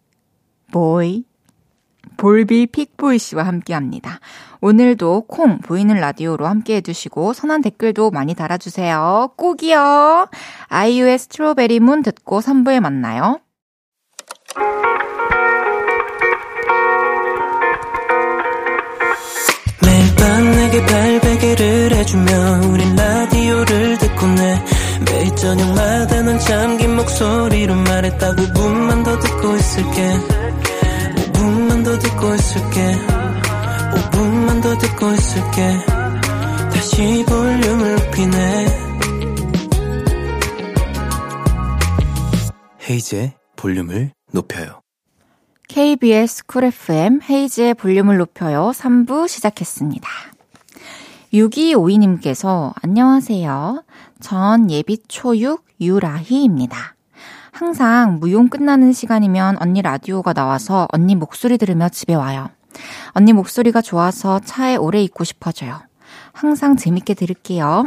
[0.73, 1.25] 보이,
[2.17, 4.21] 볼비 픽보이 씨와 함께 합니다.
[4.61, 9.33] 오늘도 콩 보이는 라디오로 함께 해주시고 선한 댓글도 많이 달아주세요.
[9.37, 10.29] 꼭이요.
[10.69, 13.41] 아이유의 스트로베리 문 듣고 3부에 만나요.
[20.69, 24.65] 내게 발베개를 해주며 우린 라디오를 듣고 내
[25.07, 30.13] 매일 저녁마다 넌 잠긴 목소리로 말했다 5분만 더 듣고 있을게
[31.17, 33.28] 5분만 더 듣고 있을게
[33.93, 35.79] 5분만 더 듣고 있을게
[36.73, 38.89] 다시 볼륨을 높이네
[42.89, 44.81] 헤이즈의 볼륨을 높여요.
[45.69, 48.73] KBS 쿨 FM 헤이즈의 볼륨을 높여요.
[48.75, 50.09] 3부 시작했습니다.
[51.33, 53.85] 6252님께서 안녕하세요.
[54.21, 56.95] 전 예비 초육 유라희입니다.
[57.53, 62.49] 항상 무용 끝나는 시간이면 언니 라디오가 나와서 언니 목소리 들으며 집에 와요.
[63.13, 65.81] 언니 목소리가 좋아서 차에 오래 있고 싶어져요.
[66.33, 67.87] 항상 재밌게 들을게요.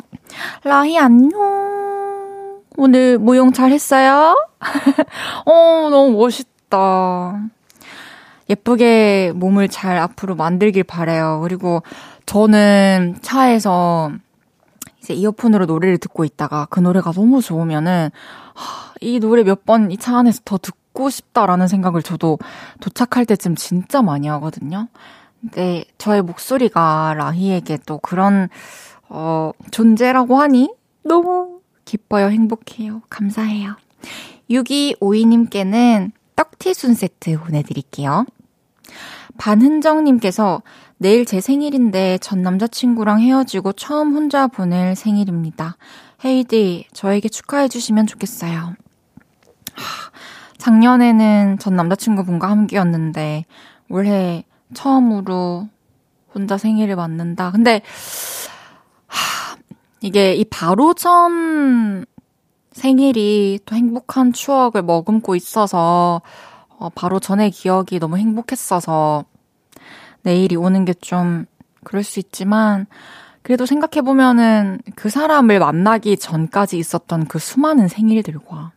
[0.64, 2.62] 라희 안녕.
[2.78, 4.36] 오늘 무용 잘 했어요?
[5.46, 7.40] 어, 너무 멋있다.
[8.50, 11.40] 예쁘게 몸을 잘 앞으로 만들길 바래요.
[11.44, 11.84] 그리고
[12.26, 14.12] 저는 차에서
[15.00, 18.10] 이제 이어폰으로 노래를 듣고 있다가 그 노래가 너무 좋으면은
[18.54, 20.78] 하, 이 노래 몇 번 이 차 안에서 더 듣고
[21.10, 22.40] 싶다라는 생각을 저도
[22.80, 24.88] 도착할 때쯤 진짜 많이 하거든요.
[25.40, 28.50] 근데 저의 목소리가 라희에게 또 그런
[29.10, 30.74] 어 존재라고 하니
[31.04, 32.30] 너무 기뻐요.
[32.30, 33.02] 행복해요.
[33.10, 33.76] 감사해요.
[34.50, 38.26] 6252님께는 떡티순 세트 보내드릴게요.
[39.38, 40.62] 반흔정님께서
[40.98, 45.78] 내일 제 생일인데 전 남자친구랑 헤어지고 처음 혼자 보낼 생일입니다.
[46.24, 48.76] 헤이디, 저에게 축하해주시면 좋겠어요.
[49.74, 50.12] 하,
[50.62, 53.46] 작년에는 전 남자친구분과 함께였는데
[53.90, 54.44] 올해
[54.74, 55.68] 처음으로
[56.34, 57.52] 혼자 생일을 맞는다.
[57.52, 57.82] 근데
[59.08, 59.58] 하,
[60.02, 62.06] 이게 이 바로 전
[62.72, 66.22] 생일이 또 행복한 추억을 머금고 있어서
[66.78, 69.26] 어, 바로 전의 기억이 너무 행복했어서
[70.24, 71.46] 내일이 오는 게 좀
[71.84, 72.86] 그럴 수 있지만
[73.42, 78.72] 그래도 생각해보면은 그 사람을 만나기 전까지 있었던 그 수많은 생일들과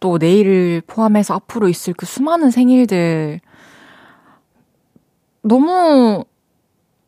[0.00, 3.40] 또 내일을 포함해서 앞으로 있을 그 수많은 생일들
[5.42, 6.24] 너무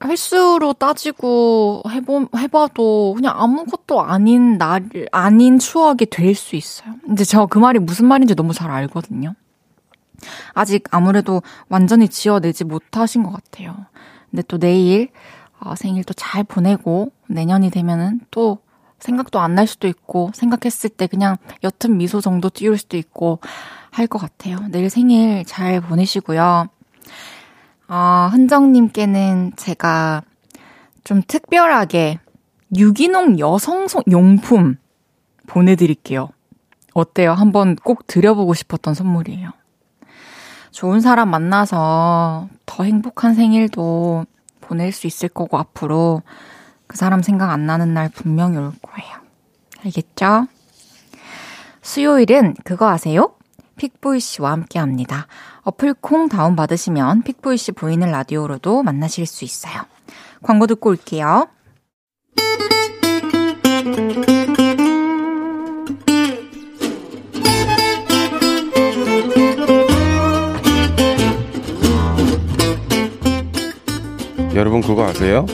[0.05, 6.95] 횟수로 따지고 해보, 해봐도 그냥 아무것도 아닌 날, 아닌 추억이 될 수 있어요.
[7.05, 9.35] 근데 저 그 말이 무슨 말인지 너무 잘 알거든요.
[10.53, 13.75] 아직 아무래도 완전히 지어내지 못하신 것 같아요.
[14.31, 15.09] 근데 또 내일
[15.61, 18.59] 어, 생일 또 잘 보내고 내년이 되면은 또
[18.99, 23.41] 생각도 안 날 수도 있고 생각했을 때 그냥 옅은 미소 정도 띄울 수도 있고
[23.91, 24.59] 할 것 같아요.
[24.71, 26.69] 내일 생일 잘 보내시고요.
[27.89, 30.23] 어, 흔정님께는 제가
[31.05, 32.19] 좀 특별하게
[32.77, 34.77] 유기농 여성 용품
[35.47, 36.29] 보내드릴게요.
[36.93, 37.33] 어때요?
[37.33, 39.51] 한번 꼭 드려보고 싶었던 선물이에요.
[40.73, 44.27] 좋은 사람 만나서 더 행복한 생일도
[44.61, 46.23] 보낼 수 있을 거고, 앞으로
[46.97, 49.17] 그 사람 생각 안 나는 날 분명히 올 거예요.
[49.85, 50.47] 알겠죠?
[51.83, 53.35] 수요일은 그거 아세요?
[53.77, 55.27] 픽보이 씨와 함께 합니다.
[55.65, 59.75] 어플 콩 다운받으시면 픽보이 씨 보이는 라디오로도 만나실 수 있어요.
[60.43, 61.49] 광고 듣고 올게요.
[74.55, 75.45] 여러분 그거 아세요?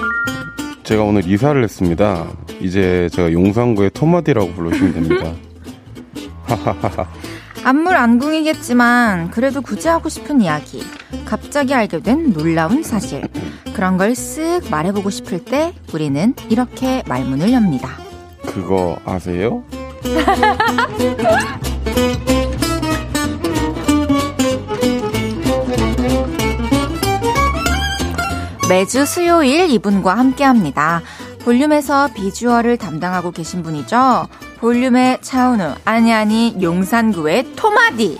[0.85, 2.27] 제가 오늘 이사를 했습니다.
[2.61, 5.33] 이제 제가 용산구의 토마디라고 불러주시면 됩니다.
[7.65, 10.83] 안물 안궁이겠지만 그래도 굳이 하고 싶은 이야기.
[11.25, 13.23] 갑자기 알게 된 놀라운 사실.
[13.75, 17.89] 그런 걸 쓱 말해보고 싶을 때 우리는 이렇게 말문을 엽니다.
[18.47, 19.63] 그거 아세요?
[28.69, 31.03] 매주 수요일 이분과 함께 합니다.
[31.45, 34.29] 볼륨에서 비주얼을 담당하고 계신 분이죠.
[34.61, 38.19] 볼륨의 차은우, 아니 아니 용산구의 토마디.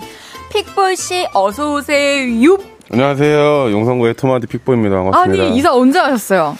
[0.51, 2.57] 픽볼 씨 어서 오세요.
[2.91, 3.71] 안녕하세요.
[3.71, 4.95] 용산구의 토마디 픽보입니다.
[4.97, 5.43] 반갑습니다.
[5.43, 6.57] 아니 이사 언제 하셨어요?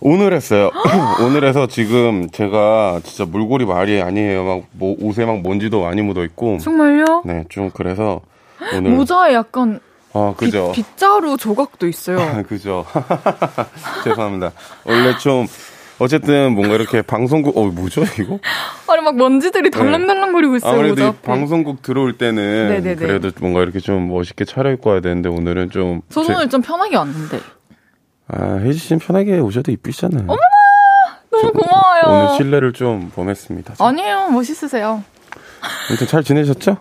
[0.00, 0.70] 오늘 했어요.
[1.22, 4.44] 오늘 해서 지금 제가 진짜 물골이 말이 아니에요.
[4.44, 6.58] 막 뭐, 옷에 막 먼지도 많이 묻어 있고.
[6.58, 7.22] 정말요?
[7.26, 8.20] 네, 좀 그래서
[8.74, 9.80] 오늘 모자에 약간
[10.18, 10.72] 아, 그죠.
[10.74, 12.20] 빗, 빗자루 조각도 있어요.
[12.20, 12.84] 아, 그죠.
[14.04, 14.52] 죄송합니다.
[14.84, 15.46] 원래 좀
[16.00, 18.38] 어쨌든 뭔가 이렇게 방송국 어 뭐죠 이거?
[18.88, 20.72] 아니 막 먼지들이 덜렁덜렁거리고 있어요.
[20.72, 21.18] 아무래도 모자.
[21.22, 22.94] 방송국 들어올 때는 네네네.
[22.96, 27.40] 그래도 뭔가 이렇게 좀 멋있게 차려입고 와야 되는데 오늘은 좀저 제- 오늘 좀 편하게 왔는데.
[28.28, 30.26] 아 혜지 씨는 편하게 오셔도 이쁘시잖아요.
[31.30, 32.02] 너무 고마워요.
[32.26, 33.74] 오늘 신뢰를 좀 범했습니다.
[33.78, 34.28] 아니에요.
[34.28, 35.02] 멋있으세요.
[35.90, 36.76] 아무튼 잘 지내셨죠?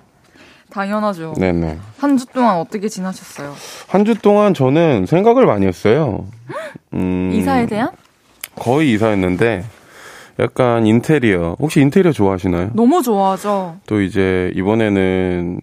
[0.82, 1.34] 당연하죠.
[1.38, 1.78] 네네.
[1.98, 3.54] 한 주 동안 어떻게 지나셨어요?
[3.88, 6.26] 한 주 동안 저는 생각을 많이 했어요.
[6.94, 7.90] 음, 이사에 대한?
[8.56, 9.64] 거의 이사했는데
[10.40, 12.70] 약간 인테리어 혹시 인테리어 좋아하시나요?
[12.74, 13.78] 너무 좋아하죠.
[13.88, 15.60] 또 이제 이번에는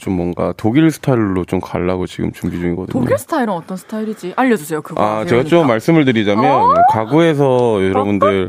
[0.00, 2.92] 좀 뭔가 독일 스타일로 좀 가려고 지금 준비 중이거든요.
[2.92, 4.34] 독일 스타일은 어떤 스타일이지?
[4.36, 4.82] 알려주세요.
[4.82, 5.02] 그거.
[5.02, 6.74] 아, 제가 좀 말씀을 드리자면 어?
[6.90, 8.48] 가구에서 여러분들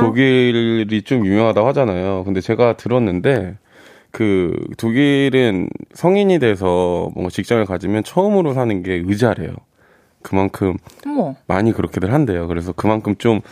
[0.00, 2.24] 독일이 좀 유명하다고 하잖아요.
[2.24, 3.54] 근데 제가 들었는데
[4.16, 9.50] 그 독일은 성인이 돼서 뭔가 직장을 가지면 처음으로 사는 게 의자래요.
[10.22, 11.34] 그만큼 어머.
[11.46, 12.46] 많이 그렇게들 한대요.
[12.48, 13.42] 그래서 그만큼 좀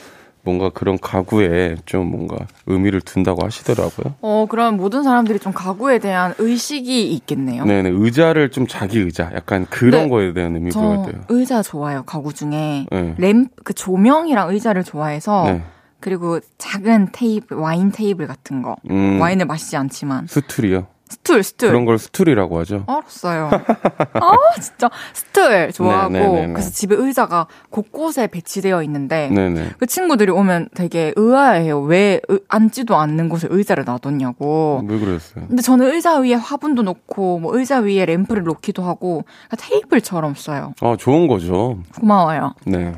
[0.42, 4.14] 뭔가 그런 가구에 좀 뭔가 의미를 둔다고 하시더라고요.
[4.22, 7.66] 어, 그럼 모든 사람들이 좀 가구에 대한 의식이 있겠네요.
[7.66, 10.08] 네네 의자를 좀 자기 의자 약간 그런 네.
[10.08, 11.24] 거에 대한 의미가 저 돼요.
[11.28, 12.04] 의자 좋아요.
[12.06, 13.14] 가구 중에 네.
[13.18, 15.62] 램, 그 조명이랑 의자를 좋아해서 네.
[16.04, 18.76] 그리고 작은 테이블, 와인 테이블 같은 거.
[18.90, 20.86] 음, 와인을 마시지 않지만 스툴이요.
[21.08, 21.68] 스툴, 스툴.
[21.70, 22.84] 그런 걸 스툴이라고 하죠.
[22.86, 23.48] 알았어요.
[24.20, 24.90] 아, 진짜.
[25.14, 26.12] 스툴 좋아하고.
[26.12, 26.52] 네, 네, 네, 네.
[26.52, 29.28] 그래서 집에 의자가 곳곳에 배치되어 있는데.
[29.30, 29.70] 네네.
[29.78, 31.80] 그 친구들이 오면 되게 의아해요.
[31.80, 34.82] 왜 의- 앉지도 않는 곳에 의자를 놔뒀냐고.
[34.86, 35.46] 왜 그러셨어요?
[35.46, 40.74] 근데 저는 의자 위에 화분도 놓고, 뭐 의자 위에 램프를 놓기도 하고, 그러니까 테이블처럼 써요.
[40.82, 41.78] 아, 좋은 거죠.
[41.98, 42.54] 고마워요.
[42.66, 42.92] 네.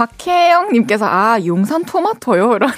[0.00, 2.56] 박혜영님께서, 아, 용산 토마토요?
[2.56, 2.70] 이런.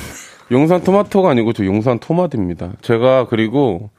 [0.51, 2.73] 용산 토마토가 아니고 저 용산 토마토입니다.
[2.83, 3.91] 제가 그리고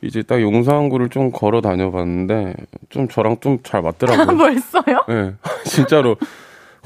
[0.00, 2.54] 이제 딱 용산구를 좀 걸어 다녀봤는데
[2.88, 4.36] 좀 저랑 좀 잘 맞더라고요.
[4.38, 5.04] 벌써요?
[5.08, 5.34] 네.
[5.64, 6.16] 진짜로.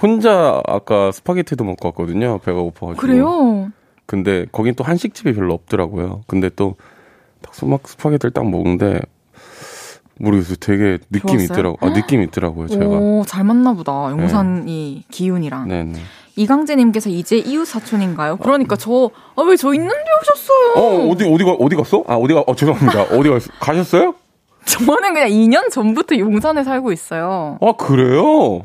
[0.00, 2.38] 혼자 아까 스파게티도 먹고 왔거든요.
[2.38, 3.00] 배가 고파가지고.
[3.00, 3.70] 그래요?
[4.06, 6.22] 근데 거긴 또 한식집이 별로 없더라고요.
[6.26, 6.74] 근데 또
[7.42, 9.00] 딱 소막 스파게티를 딱 먹는데
[10.22, 10.56] 모르겠어요.
[10.60, 11.44] 되게 느낌이?
[11.44, 11.76] 있더라고.
[11.80, 12.68] 아, 느낌이 있더라고요.
[12.68, 12.84] 제가.
[12.86, 13.92] 오, 잘 맞나 보다.
[14.10, 15.68] 용산이 기운이랑.
[15.68, 15.98] 네 네.
[16.36, 18.36] 이강재님께서 이제 이웃 사촌인가요?
[18.38, 20.72] 그러니까 저, 아, 왜 저 있는데 오셨어요?
[20.76, 22.04] 어, 어디, 어디, 가, 어디 갔어?
[22.06, 23.02] 아, 어디 가, 어, 죄송합니다.
[23.18, 24.14] 어디 가, 가셨어요?
[24.64, 27.58] 저는 그냥 2년 전부터 용산에 살고 있어요.
[27.60, 28.62] 아, 그래요?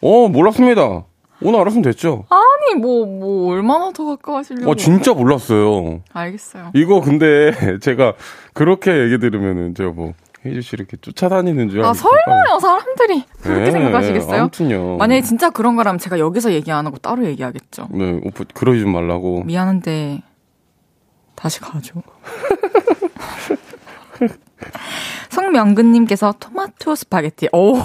[0.00, 1.04] 어, 몰랐습니다.
[1.42, 2.24] 오늘 알았으면 됐죠.
[2.30, 4.70] 아니, 뭐, 뭐, 얼마나 더 가까워하시려고.
[4.70, 6.00] 어, 진짜 몰랐어요.
[6.12, 6.70] 알겠어요.
[6.74, 8.14] 이거 근데 제가
[8.54, 10.14] 그렇게 얘기 들으면은 제가 뭐,
[10.44, 11.94] 혜주 씨 이렇게 쫓아다니는 줄 아, 알고.
[11.94, 13.24] 설마요, 사람들이.
[13.40, 14.40] 그렇게 네, 생각하시겠어요?
[14.42, 14.96] 아무튼요.
[14.98, 17.88] 만약에 진짜 그런 거라면 제가 여기서 얘기 안 하고 따로 얘기하겠죠.
[17.90, 19.42] 네, 오빠, 그러지 좀 말라고.
[19.44, 20.22] 미안한데,
[21.34, 22.02] 다시 가죠.
[25.30, 27.48] 송명근님께서 토마토 스파게티.
[27.52, 27.78] 오,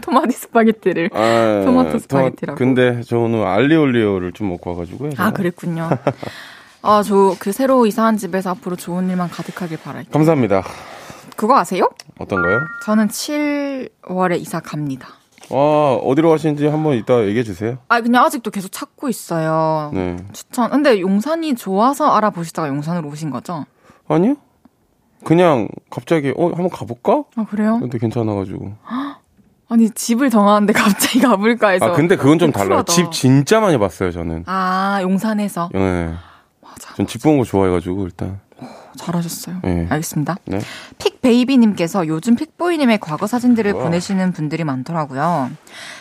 [0.00, 1.10] 토마티 스파게티를.
[1.12, 2.58] 아, 토마토 스파게티라고.
[2.58, 5.12] 근데 저 오늘 알리올리오를 좀 먹고 와가지고요.
[5.18, 5.88] 아, 그랬군요.
[6.82, 10.12] 아, 저 그 새로 이사한 집에서 앞으로 좋은 일만 가득하길 바랄게요.
[10.12, 10.62] 감사합니다.
[11.36, 11.88] 그거 아세요?
[12.18, 12.60] 어떤 거요?
[12.84, 15.08] 저는 7월에 이사 갑니다.
[15.50, 17.76] 아, 어디로 가시는지 한번 이따 얘기해 주세요.
[17.88, 19.90] 아, 그냥 아직도 계속 찾고 있어요.
[19.92, 20.16] 네.
[20.32, 20.70] 추천.
[20.70, 23.66] 근데 용산이 좋아서 알아보시다가 용산으로 오신 거죠?
[24.08, 24.36] 아니요?
[25.24, 27.24] 그냥 갑자기 어 한번 가볼까?
[27.36, 27.78] 아, 그래요?
[27.80, 28.72] 근데 괜찮아가지고.
[29.68, 31.86] 아니, 집을 정하는데 갑자기 가볼까 해서.
[31.86, 32.68] 아 근데 그건 좀 달라요.
[32.84, 32.92] 쿨하다.
[32.92, 34.44] 집 진짜 많이 봤어요 저는.
[34.46, 35.70] 아, 용산에서.
[35.74, 36.14] 예.
[36.62, 36.94] 맞아.
[36.94, 38.40] 전 집 보는 거 좋아해가지고 일단.
[38.96, 39.56] 잘하셨어요.
[39.62, 39.86] 네.
[39.90, 40.36] 알겠습니다.
[40.46, 40.58] 네.
[40.98, 43.84] 픽베이비님께서 요즘 픽보이님의 과거 사진들을 우와.
[43.84, 45.50] 보내시는 분들이 많더라고요.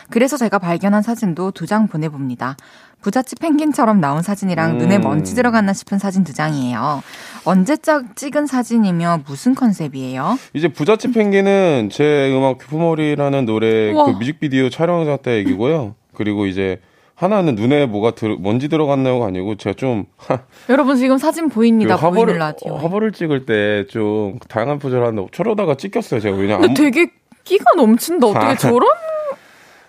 [0.09, 2.57] 그래서 제가 발견한 사진도 두 장 보내봅니다.
[3.01, 4.77] 부잣집 펭귄처럼 나온 사진이랑 음.
[4.77, 7.01] 눈에 먼지 들어갔나 싶은 사진 두 장이에요.
[7.45, 10.37] 언제적 찍은 사진이며 무슨 컨셉이에요?
[10.53, 14.05] 이제 부잣집 펭귄은 제 음악 규프머리라는 노래 우와.
[14.05, 15.95] 그 뮤직비디오 촬영장 때 얘기고요.
[16.13, 16.79] 그리고 이제
[17.23, 20.05] 하나는 눈에 뭐가 들, 먼지 들어갔나요가 아니고 제가 좀
[20.69, 21.95] 여러분 지금 사진 보입니다.
[21.95, 22.73] 그 화보를 라디오.
[22.73, 26.19] 어, 화보를 찍을 때 좀 다양한 포즈를 하는데 저러다가 찍혔어요.
[26.19, 27.11] 제가 왜냐 안, 근데 되게
[27.43, 28.27] 끼가 넘친다.
[28.27, 28.55] 어떻게 아.
[28.55, 28.89] 저런?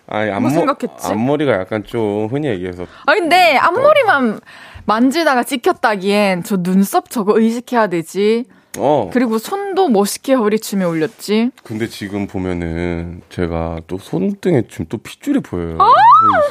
[0.06, 1.06] 아니 뭐 앞머, 생각했지?
[1.12, 4.40] 앞머리가 약간 좀 흔히 얘기해서 아 근데 앞머리만
[4.84, 8.44] 만지다가 찍혔다기엔 저 눈썹 저거 의식해야 되지.
[8.78, 11.50] 어 그리고 손도 멋있게 허리춤에 올렸지.
[11.62, 15.78] 근데 지금 보면은 제가 또 손등에 지금 또 핏줄이 보여요.
[15.80, 15.88] 아!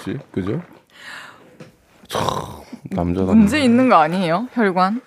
[0.04, 0.62] 씨 그죠?
[2.08, 2.24] 참
[2.92, 3.34] 남자다.
[3.34, 4.48] 문제 있는 거 아니에요?
[4.54, 5.02] 혈관.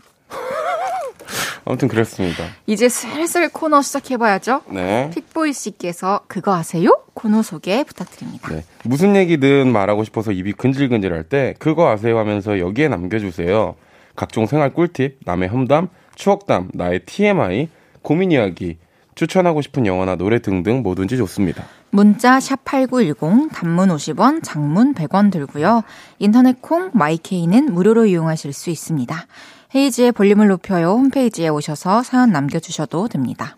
[1.64, 2.44] 아무튼 그랬습니다.
[2.66, 4.62] 이제 슬슬 코너 시작해봐야죠.
[4.68, 5.10] 네.
[5.12, 6.90] 픽보이 씨께서 그거 아세요?
[7.14, 8.48] 코너 소개 부탁드립니다.
[8.48, 8.64] 네.
[8.84, 13.74] 무슨 얘기든 말하고 싶어서 입이 근질근질할 때 그거 아세요 하면서 여기에 남겨주세요.
[14.14, 17.68] 각종 생활 꿀팁, 남의 험담, 추억담, 나의 TMI,
[18.00, 18.78] 고민 이야기,
[19.16, 21.64] 추천하고 싶은 영화나 노래 등등 뭐든지 좋습니다.
[21.90, 25.82] 문자 샵8910 단문 50원, 장문 100원 들고요.
[26.18, 29.26] 인터넷 콩 마이케이는 무료로 이용하실 수 있습니다.
[29.74, 33.56] 헤이지의 볼륨을 높여요 홈페이지에 오셔서 사연 남겨주셔도 됩니다.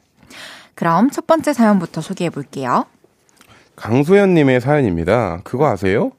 [0.75, 2.85] 그럼 첫 번째 사연부터 소개해 볼게요.
[3.77, 5.41] 강소연 님의 사연입니다.
[5.45, 6.13] 그거 아세요?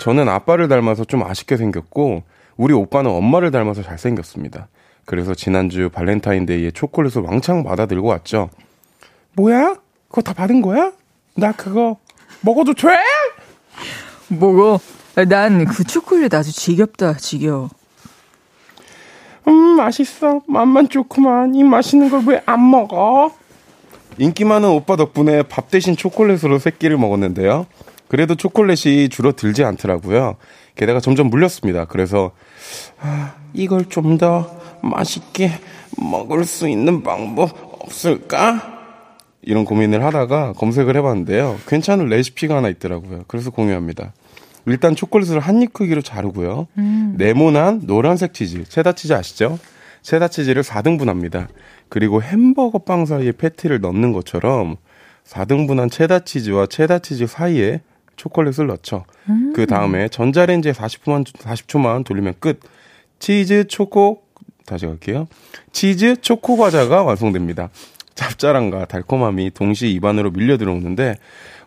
[0.00, 2.22] 저는 아빠를 닮아서 좀 아쉽게 생겼고,
[2.56, 4.68] 우리 오빠는 엄마를 닮아서 잘생겼습니다.
[5.06, 8.50] 그래서 지난주 발렌타인데이에 초콜릿을 왕창 받아 들고 왔죠.
[9.34, 9.76] 뭐야?
[10.08, 10.92] 그거 다 받은 거야?
[11.36, 11.96] 나 그거
[12.40, 12.88] 먹어도 돼?
[14.28, 14.80] 먹어.
[15.28, 17.70] 난 그 초콜릿 아주 지겹다, 지겨워.
[19.48, 20.40] 음, 맛있어.
[20.46, 21.54] 맛만 좋구만.
[21.54, 23.30] 이 맛있는 걸 왜 안 먹어?
[24.18, 27.66] 인기 많은 오빠 덕분에 밥 대신 초콜릿으로 세 끼를 먹었는데요.
[28.08, 30.36] 그래도 초콜릿이 줄어들지 않더라고요.
[30.74, 31.84] 게다가 점점 물렸습니다.
[31.86, 32.32] 그래서
[33.00, 35.50] 아, 이걸 좀 더 맛있게
[35.98, 38.75] 먹을 수 있는 방법 없을까?
[39.46, 41.58] 이런 고민을 하다가 검색을 해봤는데요.
[41.68, 43.22] 괜찮은 레시피가 하나 있더라고요.
[43.28, 44.12] 그래서 공유합니다.
[44.66, 46.66] 일단 초콜릿을 한 입 크기로 자르고요.
[47.16, 49.58] 네모난 노란색 치즈, 체다 치즈 아시죠?
[50.02, 51.46] 체다 치즈를 4등분합니다.
[51.88, 54.76] 그리고 햄버거 빵 사이에 패티를 넣는 것처럼
[55.24, 57.80] 4등분한 체다 치즈와 체다 치즈 사이에
[58.16, 59.04] 초콜릿을 넣죠.
[59.54, 62.60] 그 다음에 전자레인지에 40초만, 40초만 돌리면 끝.
[63.20, 64.22] 치즈 초코,
[64.66, 65.28] 다시 갈게요.
[65.70, 67.70] 치즈 초코 과자가 완성됩니다.
[68.16, 71.16] 짭짤함과 달콤함이 동시에 입안으로 밀려 들어오는데,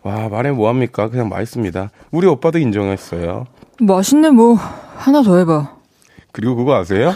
[0.02, 1.08] 와, 말해 뭐합니까?
[1.08, 1.90] 그냥 맛있습니다.
[2.10, 3.46] 우리 오빠도 인정했어요.
[3.80, 4.54] 맛있네, 뭐.
[4.54, 5.76] 하나 더 해봐.
[6.32, 7.14] 그리고 그거 아세요?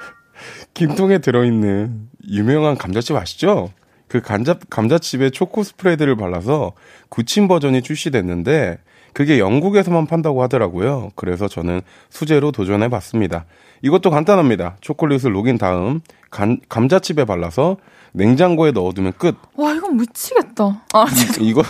[0.72, 3.70] 김통에 들어있는 유명한 감자칩 아시죠?
[4.08, 6.72] 그 감자, 감자칩에 초코 스프레드를 발라서
[7.10, 8.78] 굳힌 버전이 출시됐는데
[9.12, 11.10] 그게 영국에서만 판다고 하더라고요.
[11.14, 13.44] 그래서 저는 수제로 도전해 봤습니다.
[13.82, 14.76] 이것도 간단합니다.
[14.80, 16.00] 초콜릿을 녹인 다음
[16.30, 17.76] 간, 감자칩에 발라서
[18.12, 19.36] 냉장고에 넣어두면 끝.
[19.56, 20.82] 와, 이건 미치겠다.
[20.92, 21.62] 아, 진짜 이거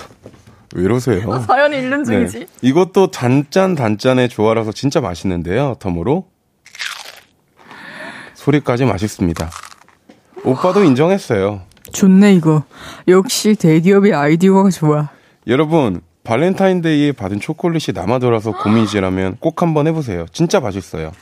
[0.74, 1.40] 왜 이러세요?
[1.46, 2.26] 사연이 읽는 네.
[2.26, 2.46] 중이지.
[2.62, 5.74] 이것도 단짠 단짠의 조화라서 진짜 맛있는데요.
[5.78, 6.26] 덤으로
[8.34, 9.50] 소리까지 맛있습니다.
[10.44, 11.62] 오빠도 인정했어요.
[11.92, 12.62] 좋네, 이거.
[13.08, 15.08] 역시 대기업의 아이디어가 좋아.
[15.46, 20.26] 여러분 발렌타인데이에 받은 초콜릿이 남아돌아서 고민이시라면 꼭 한번 해보세요.
[20.32, 21.12] 진짜 맛있어요.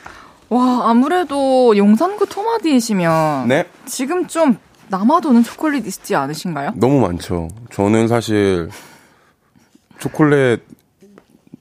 [0.50, 4.58] 와, 아무래도 용산구 토마디이시면 네, 지금 좀
[4.90, 6.72] 남아도는 초콜릿 있지 않으신가요?
[6.76, 7.48] 너무 많죠.
[7.70, 8.68] 저는 사실
[9.98, 10.62] 초콜릿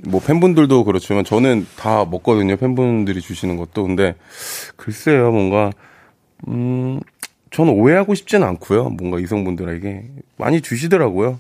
[0.08, 2.56] 뭐 팬분들도 그렇지만 저는 다 먹거든요.
[2.56, 4.16] 팬분들이 주시는 것도 근데
[4.76, 5.72] 글쎄요, 뭔가
[6.48, 7.00] 음
[7.52, 8.90] 저는 오해하고 싶지는 않고요.
[8.90, 10.04] 뭔가 이성분들에게
[10.38, 11.40] 많이 주시더라고요.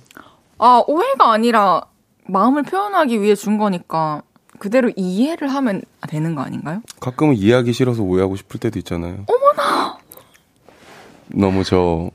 [0.57, 1.81] 아, 오해가 아니라
[2.25, 4.23] 마음을 표현하기 위해 준 거니까
[4.59, 6.81] 그대로 이해를 하면 되는 거 아닌가요?
[6.99, 9.25] 가끔은 이해하기 싫어서 오해하고 싶을 때도 있잖아요.
[9.27, 9.96] 어머나.
[11.29, 12.09] 너무 저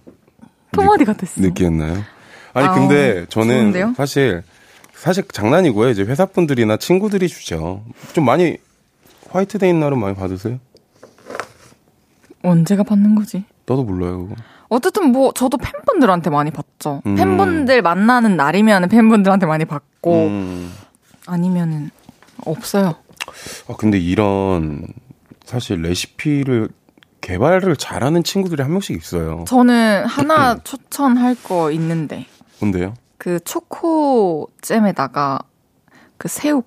[0.73, 1.41] 토마디 같았어.
[1.41, 2.03] 느끼했나요?
[2.55, 3.95] 아니 아우, 근데 저는 좋은데요?
[3.97, 4.43] 사실
[4.95, 5.91] 사실 장난이고요.
[5.91, 7.83] 이제 회사 분들이나 친구들이 주죠.
[8.13, 8.59] 좀 많이
[9.31, 10.59] 화이트데이 날은 많이 받으세요?
[12.43, 13.45] 언제가 받는 거지?
[13.67, 14.29] 나도 몰라요.
[14.29, 14.35] 그거.
[14.69, 17.03] 어쨌든 뭐 저도 팬분들한테 많이 받죠.
[17.07, 17.15] 음.
[17.15, 20.73] 팬분들 만나는 날이면 팬분들한테 많이 받고 음.
[21.27, 21.91] 아니면은
[22.47, 22.95] 없어요.
[23.69, 24.87] 아 근데 이런
[25.45, 26.69] 사실 레시피를
[27.23, 29.45] 개발을 잘하는 친구들이 한 명씩 있어요.
[29.49, 32.27] 저는 하나 추천할 거 있는데
[32.61, 32.95] 뭔데요?
[33.17, 35.39] 그 초코 잼에다가
[36.19, 36.63] 그 새우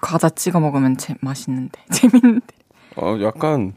[0.00, 2.46] 과자 찍어 먹으면 제, 맛있는데 재밌는데
[2.96, 3.74] 어, 약간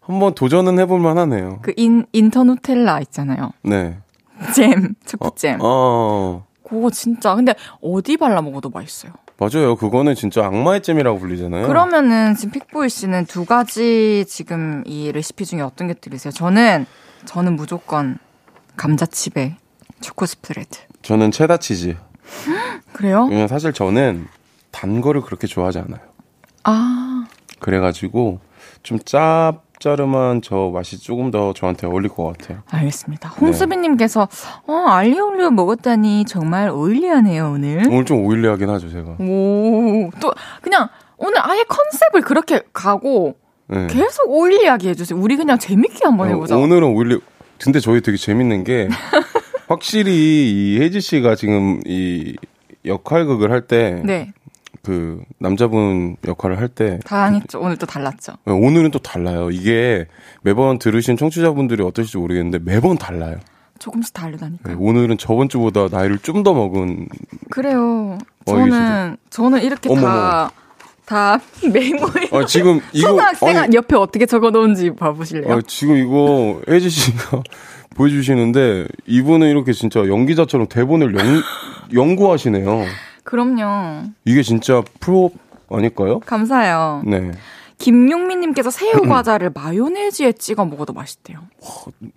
[0.00, 1.60] 한번 도전은 해볼 만하네요.
[1.62, 3.52] 그 인 인터 누텔라 있잖아요.
[3.62, 3.98] 네.
[4.54, 5.58] 잼 초코 잼.
[5.62, 9.12] 어, 그거 진짜 근데 어디 발라 먹어도 맛있어요.
[9.40, 9.74] 맞아요.
[9.74, 11.66] 그거는 진짜 악마의 잼이라고 불리잖아요.
[11.66, 16.30] 그러면은 지금 픽보이 씨는 두 가지 지금 이 레시피 중에 어떤 게 들으세요?
[16.30, 16.84] 저는
[17.24, 18.18] 저는 무조건
[18.76, 19.56] 감자칩에
[20.02, 20.78] 초코 스프레드.
[21.00, 21.96] 저는 체다 치즈.
[22.92, 23.24] 그래요?
[23.24, 24.28] 왜냐면 사실 저는
[24.70, 26.00] 단 거를 그렇게 좋아하지 않아요.
[26.64, 27.26] 아
[27.60, 28.40] 그래가지고
[28.82, 32.62] 좀 짭 짜름한 저 맛이 조금 더 저한테 어울릴 것 같아요.
[32.70, 33.30] 알겠습니다.
[33.30, 34.28] 홍수빈님께서
[34.66, 37.82] 어 알리올리오 먹었다니 정말 오일리하네요 오늘.
[37.88, 39.16] 오늘 좀 오일리하긴 하죠, 제가.
[39.18, 43.36] 오, 또 그냥 오늘 아예 컨셉을 그렇게 가고
[43.68, 43.86] 네.
[43.88, 45.18] 계속 오일리하게 해주세요.
[45.18, 46.56] 우리 그냥 재밌게 한번 해보자.
[46.56, 47.18] 어, 오늘은 오일리.
[47.62, 48.88] 근데 저희 되게 재밌는 게
[49.68, 50.12] 확실히
[50.74, 52.36] 이 혜지 씨가 지금 이
[52.84, 54.02] 역할극을 할때
[54.82, 57.60] 그 네, 남자분 역할을 할 때 다양했죠.
[57.60, 58.34] 오늘 또 달랐죠.
[58.46, 59.50] 오늘은 또 달라요.
[59.50, 60.06] 이게
[60.42, 63.36] 매번 들으신 청취자분들이 어떠실지 모르겠는데 매번 달라요.
[63.78, 64.68] 조금씩 다르다니까.
[64.70, 67.08] 네, 오늘은 저번 주보다 나이를 좀 더 먹은
[67.50, 68.18] 그래요.
[68.46, 70.06] 어, 저는 저는 이렇게 어머머.
[70.06, 70.50] 다.
[71.10, 71.40] 다
[71.72, 75.52] 메모에 아, 지금 이거 초등학생 아니, 옆에 어떻게 적어놓은지 봐보실래요?
[75.52, 77.42] 아, 지금 이거 혜지 씨가
[77.96, 81.42] 보여주시는데 이분은 이렇게 진짜 연기자처럼 대본을 연,
[81.92, 82.84] 연구하시네요.
[83.30, 84.08] 그럼요.
[84.24, 85.30] 이게 진짜 프로
[85.70, 86.18] 아닐까요?
[86.20, 87.02] 감사해요.
[87.06, 87.30] 네.
[87.78, 91.38] 김용민님께서 새우 과자를 마요네즈에 찍어 먹어도 맛있대요.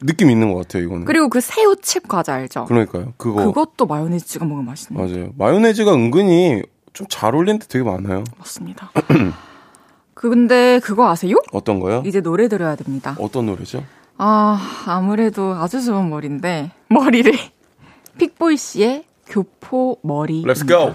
[0.02, 1.06] 느낌 있는 것 같아요, 이거는.
[1.06, 2.66] 그리고 그 새우 칩 과자 알죠?
[2.66, 3.14] 그러니까요.
[3.18, 3.46] 그거.
[3.46, 5.06] 그것도 마요네즈 찍어 먹으면 맛있네요.
[5.08, 5.30] 맞아요.
[5.38, 8.24] 마요네즈가 은근히 좀 잘 어울리는 데 되게 많아요.
[8.38, 8.92] 맞습니다.
[10.14, 11.36] 그 근데 그거 아세요?
[11.52, 12.04] 어떤 거요?
[12.06, 13.16] 이제 노래 들어야 됩니다.
[13.20, 13.84] 어떤 노래죠?
[14.18, 17.34] 아 아무래도 아주 좋은 머리인데 머리를
[18.20, 20.44] 픽보이 씨의 교포 머리.
[20.44, 20.94] Let's go!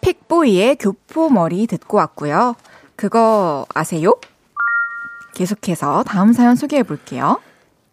[0.00, 2.56] 픽보이의 교포 머리 듣고 왔고요.
[2.96, 4.14] 그거 아세요?
[5.34, 7.38] 계속해서 다음 사연 소개해 볼게요.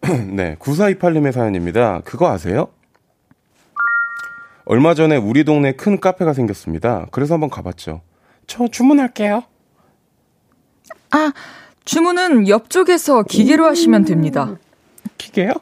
[0.00, 2.00] 네, 9428님의 사연입니다.
[2.06, 2.68] 그거 아세요?
[4.64, 7.06] 얼마 전에 우리 동네 큰 카페가 생겼습니다.
[7.10, 8.00] 그래서 한번 가봤죠.
[8.46, 9.42] 저 주문할게요.
[11.10, 11.32] 아
[11.84, 14.56] 주문은 옆쪽에서 기계로 하시면 됩니다.
[15.18, 15.52] 기계요?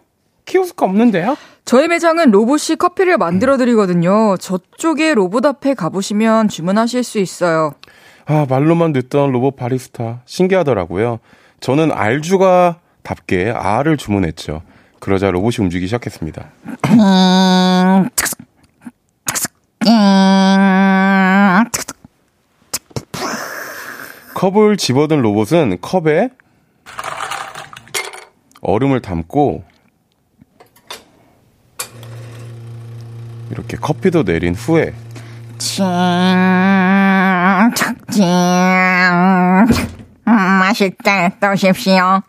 [0.47, 1.37] 키오스크 없는데요?
[1.65, 4.37] 저희 매장은 로봇이 커피를 만들어 드리거든요.
[4.39, 7.75] 저쪽에 로봇 앞에 가보시면 주문하실 수 있어요.
[8.25, 10.23] 아, 말로만 듣던 로봇 바리스타.
[10.25, 11.19] 신기하더라고요.
[11.61, 14.63] 저는 알주가 답게 알을 주문했죠.
[15.01, 16.45] 그러자 로봇이 움직이기 시작했습니다.
[16.89, 18.09] 음.
[24.35, 26.31] 컵을 집어든 로봇은 컵에
[28.61, 29.65] 얼음을 담고
[33.51, 34.93] 이렇게 커피도 내린 후에
[35.59, 35.85] 칭,
[37.75, 38.25] 탁, 칭.
[40.29, 41.31] 음, 맛있다.
[41.41, 42.21] 또 오십시오.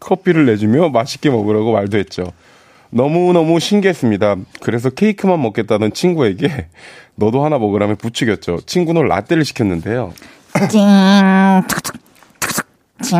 [0.00, 2.32] 커피를 내주며 맛있게 먹으라고 말도 했죠.
[2.90, 4.36] 너무너무 신기했습니다.
[4.60, 6.68] 그래서 케이크만 먹겠다는 친구에게
[7.14, 8.60] 너도 하나 먹으라며 부추겼죠.
[8.66, 10.12] 친구는 라떼를 시켰는데요.
[10.70, 10.80] 찡,
[11.68, 11.96] 탁삭,
[12.40, 12.66] 탁삭,
[13.02, 13.18] 찡.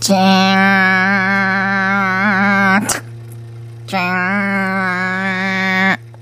[0.00, 0.14] 찡,
[2.80, 3.04] 탁,
[3.86, 3.98] 찡.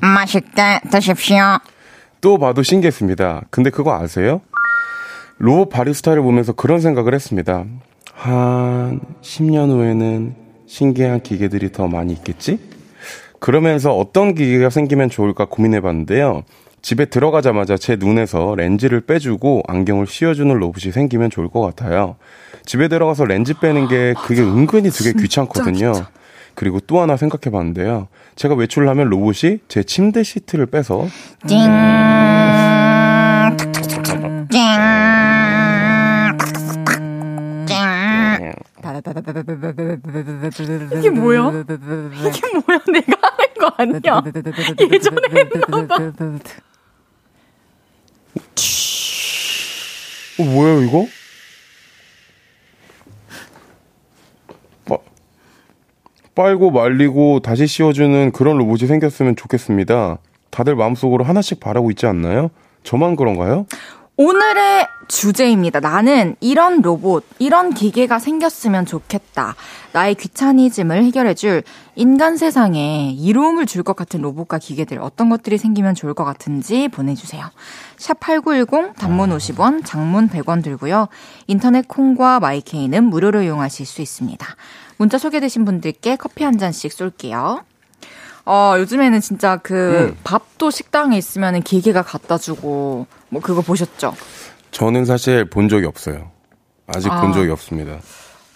[0.01, 1.37] 맛있게 드십시오.
[2.21, 3.43] 또 봐도 신기했습니다.
[3.51, 4.41] 근데 그거 아세요?
[5.39, 7.65] 로봇 바리스타를 보면서 그런 생각을 했습니다.
[8.13, 10.35] 한 10년 후에는
[10.67, 12.59] 신기한 기계들이 더 많이 있겠지?
[13.39, 16.43] 그러면서 어떤 기계가 생기면 좋을까 고민해 봤는데요.
[16.83, 22.17] 집에 들어가자마자 제 눈에서 렌즈를 빼주고 안경을 씌워주는 로봇이 생기면 좋을 것 같아요.
[22.65, 25.93] 집에 들어가서 렌즈 빼는 게 그게 은근히 되게 귀찮거든요.
[26.55, 28.09] 그리고 또 하나 생각해 봤는데요.
[28.37, 31.07] 제가 외출을 하면 로봇이 제 침대 시트를 빼서
[31.47, 31.59] 찡.
[40.97, 41.53] 이게 뭐야?
[41.53, 42.81] 이게 뭐야?
[42.93, 44.23] 내가 하는 거 아니야?
[44.93, 45.97] 예전에 했나 봐.
[50.39, 51.07] 어, 뭐예요, 이거?
[56.39, 60.19] 빨고 말리고 다시 씌워주는 그런 로봇이 생겼으면 좋겠습니다.
[60.51, 62.51] 다들 마음속으로 하나씩 바라고 있지 않나요?
[62.85, 63.67] 저만 그런가요?
[64.17, 65.81] 오늘의 주제입니다.
[65.81, 69.57] 나는 이런 로봇, 이런 기계가 생겼으면 좋겠다.
[69.93, 71.65] 나의 귀차니즘을 해결해줄
[71.97, 77.47] 인간 세상에 이로움을 줄 것 같은 로봇과 기계들 어떤 것들이 생기면 좋을 것 같은지 보내주세요.
[77.97, 81.09] 샵 8910 단문 50원, 장문 100원 들고요.
[81.49, 84.47] 인터넷 콩과 마이케이는 무료로 이용하실 수 있습니다.
[84.99, 87.65] 문자 소개되신 분들께 커피 한 잔씩 쏠게요.
[88.45, 94.15] 어, 요즘에는 진짜 그 밥도 식당에 있으면 기계가 갖다 주고 뭐 그거 보셨죠?
[94.71, 96.31] 저는 사실 본 적이 없어요.
[96.87, 97.21] 아직 아.
[97.21, 97.99] 본 적이 없습니다.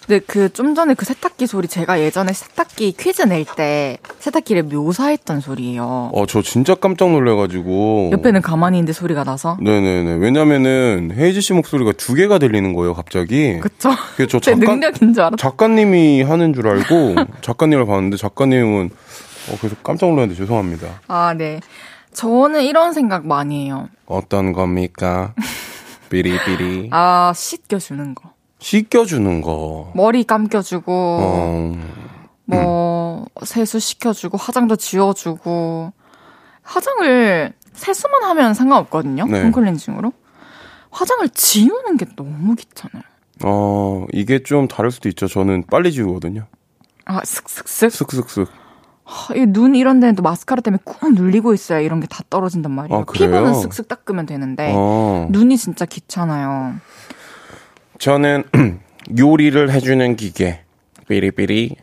[0.07, 5.41] 근데 그 좀 전에 그 세탁기 소리 제가 예전에 세탁기 퀴즈 낼 때 세탁기를 묘사했던
[5.41, 6.11] 소리예요.
[6.13, 8.11] 어, 저 진짜 깜짝 놀래가지고.
[8.13, 9.57] 옆에는 가만히 있는데 소리가 나서.
[9.61, 10.15] 네네네.
[10.17, 13.59] 왜냐면은 헤이즈 씨 목소리가 두 개가 들리는 거예요, 갑자기.
[13.61, 13.91] 그쵸?
[14.17, 15.37] 그래서 저 제 잠깐 능력인 줄 알았어.
[15.37, 18.91] 작가님이 하는 줄 알고 작가님을 봤는데 작가님은
[19.51, 21.01] 어, 그래서 깜짝 놀랐는데 죄송합니다.
[21.09, 21.61] 아, 네.
[22.13, 23.89] 저는 이런 생각 많이 해요.
[24.07, 25.33] 어떤 겁니까?
[26.11, 26.89] 삐리삐리.
[26.93, 28.32] 아, 씻겨주는 거.
[28.63, 29.91] 씻겨주는 거.
[29.95, 31.73] 머리 감겨주고, 어,
[32.45, 35.93] 뭐, 세수 시켜주고, 화장도 지워주고,
[36.63, 39.27] 화장을 세수만 하면 상관없거든요.
[39.27, 39.43] 네.
[39.43, 40.13] 홈클렌징으로.
[40.91, 43.03] 화장을 지우는 게 너무 귀찮아요.
[43.45, 45.27] 어, 이게 좀 다를 수도 있죠.
[45.27, 46.47] 저는 빨리 지우거든요.
[47.07, 47.91] 아, 슥슥슥.
[47.91, 48.49] 슥슥슥.
[49.05, 53.01] 하, 이눈 이런 데는 또 마스카라 때문에 꾹 눌리고 있어야 이런 게 다 떨어진단 말이에요.
[53.01, 53.31] 아, 그래요?
[53.31, 55.27] 피부는 슥슥 닦으면 되는데 어.
[55.31, 56.75] 눈이 진짜 귀찮아요.
[58.07, 58.43] 저는
[59.17, 60.59] 요리를 해주는 기계.
[61.07, 61.77] 삐리삐리.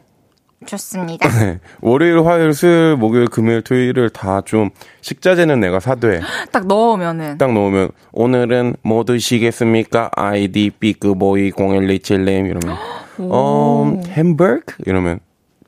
[0.65, 1.29] 좋습니다.
[1.29, 1.59] 네.
[1.79, 6.19] 월요일, 화요일, 수요일, 목요일, 금요일, 토요일을 다 좀 식자재는 내가 사돼.
[6.51, 10.11] 딱 넣으면은 딱 넣으면 오늘은 뭐 드시겠습니까?
[10.13, 12.77] 아이디 삐끄보이 0127님 이러면
[13.31, 15.21] 어 햄버거 이러면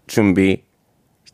[0.07, 0.63] 준비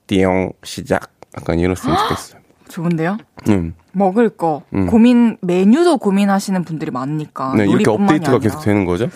[0.05, 2.41] 띠용 시작 약간 이랬으면 좋겠어요.
[2.68, 3.18] 좋은데요?
[3.49, 3.74] 음.
[3.91, 4.88] 먹을 거 음.
[4.88, 8.39] 고민 메뉴도 고민하시는 분들이 많으니까 네, 이렇게 업데이트가 아니라.
[8.39, 9.09] 계속 되는 거죠?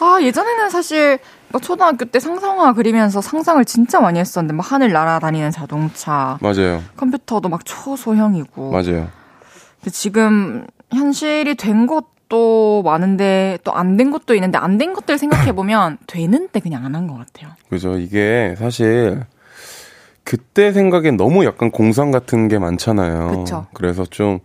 [0.00, 1.18] 아 예전에는 사실
[1.50, 6.82] 뭐 초등학교 때 상상화 그리면서 상상을 진짜 많이 했었는데 막 하늘 날아다니는 자동차 맞아요.
[6.96, 9.08] 컴퓨터도 막 초소형이고 맞아요.
[9.80, 15.52] 근데 지금 현실이 된 것도 많은데 또 안 된 것도 있는데 안 된 것들 생각해
[15.52, 17.50] 보면 되는데 그냥 안 한 것 같아요.
[17.68, 17.98] 그죠.
[17.98, 19.24] 이게 사실
[20.24, 23.28] 그때 생각엔 너무 약간 공상 같은 게 많잖아요.
[23.44, 23.66] 그쵸.
[23.74, 24.38] 그래서 좀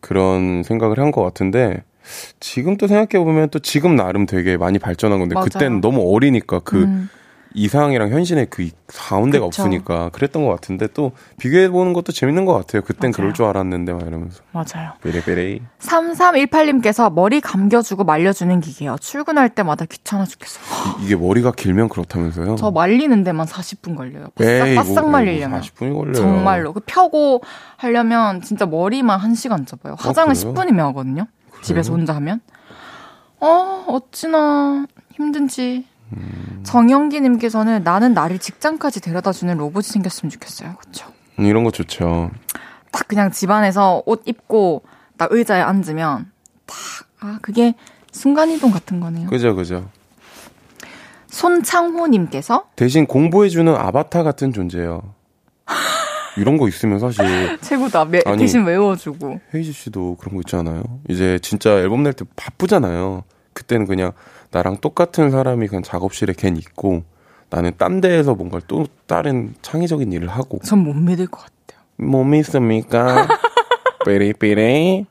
[0.00, 1.82] 그런 생각을 한 것 같은데
[2.40, 5.44] 지금 또 생각해 보면 또 지금 나름 되게 많이 발전한 건데 맞아요.
[5.44, 7.08] 그때는 너무 어리니까 그 음.
[7.54, 9.62] 이상이랑 현실의 그 가운데가 그쵸.
[9.62, 12.82] 없으니까 그랬던 것 같은데 또 비교해 보는 것도 재밌는 것 같아요.
[12.82, 13.12] 그땐 맞아요.
[13.12, 14.92] 그럴 줄 알았는데 막 이러면서 맞아요.
[15.02, 18.96] 베레베레 3318님께서 머리 감겨주고 말려주는 기계요.
[19.00, 20.60] 출근할 때마다 귀찮아 죽겠어.
[21.00, 22.56] 이- 이게 머리가 길면 그렇다면서요?
[22.56, 24.26] 저 말리는 데만 40분 걸려요.
[24.40, 25.60] 에이, 바싹, 바싹 뭐, 말리려면.
[25.60, 26.14] 40분이 걸려요.
[26.14, 26.72] 정말로.
[26.72, 27.42] 그 펴고
[27.76, 29.96] 하려면 진짜 머리만 1시간 잡아요.
[29.98, 30.54] 화장은 그래요?
[30.54, 31.26] 10분이면 하거든요.
[31.62, 32.40] 집에서 혼자 하면.
[33.40, 35.86] 어, 어찌나 힘든지.
[36.16, 36.60] 음.
[36.64, 40.74] 정영기님께서는 나는 나를 직장까지 데려다 주는 로봇이 생겼으면 좋겠어요.
[40.76, 41.10] 그쵸?
[41.38, 42.30] 음, 이런 거 좋죠.
[42.92, 44.82] 딱 그냥 집안에서 옷 입고
[45.16, 46.30] 딱 의자에 앉으면
[46.66, 46.76] 딱,
[47.20, 47.74] 아, 그게
[48.12, 49.28] 순간이동 같은 거네요.
[49.28, 49.88] 그죠, 그죠.
[51.28, 55.14] 손창호님께서 대신 공부해주는 아바타 같은 존재요.
[56.36, 58.04] 이런 거 있으면 사실 최고다.
[58.06, 58.38] 매- 아니.
[58.38, 59.40] 대신 외워주고.
[59.54, 60.82] 헤이즈 씨도 그런 거 있잖아요.
[61.08, 63.24] 이제 진짜 앨범 낼 때 바쁘잖아요.
[63.52, 64.12] 그때는 그냥
[64.50, 67.02] 나랑 똑같은 사람이 그냥 작업실에 걘 있고
[67.50, 71.84] 나는 딴 데에서 뭔가 또 다른 창의적인 일을 하고 전 못 믿을 것 같아요.
[71.96, 73.26] 못 믿습니까?
[74.06, 75.06] 삐리삐리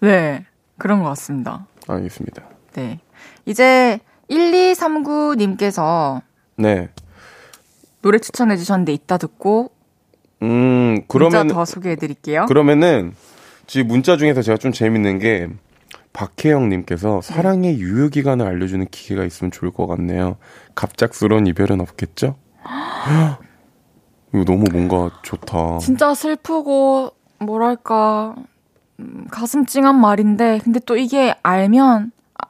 [0.00, 0.44] 네.
[0.78, 1.66] 그런 것 같습니다.
[1.88, 2.42] 알겠습니다.
[2.74, 3.00] 네.
[3.46, 3.98] 이제
[4.30, 6.20] 1239님께서
[6.56, 6.88] 네.
[8.02, 9.70] 노래 추천해 주셨는데 이따 듣고
[10.42, 12.46] 음 문자 그러면 더 소개해 드릴게요.
[12.46, 13.14] 그러면은
[13.66, 15.48] 지금 문자 중에서 제가 좀 재밌는 게
[16.16, 20.36] 박혜영님께서 사랑의 유효 기간을 알려주는 기계가 있으면 좋을 것 같네요.
[20.74, 22.36] 갑작스러운 이별은 없겠죠?
[24.34, 25.78] 이거 너무 뭔가 좋다.
[25.78, 28.34] 진짜 슬프고 뭐랄까
[28.98, 32.12] 음, 가슴 찡한 말인데 근데 또 이게 알면
[32.42, 32.46] 아-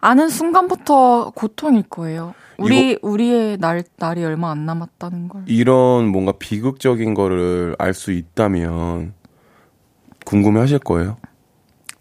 [0.00, 2.34] 아는 순간부터 고통일 거예요.
[2.58, 5.42] 우리 우리의 날 날이 얼마 안 남았다는 걸.
[5.46, 9.14] 이런 뭔가 비극적인 거를 알 수 있다면
[10.26, 11.16] 궁금해 하실 거예요?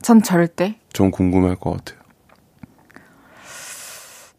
[0.08, 0.80] 전 절대.
[0.94, 2.00] 전 궁금해 할것 같아요.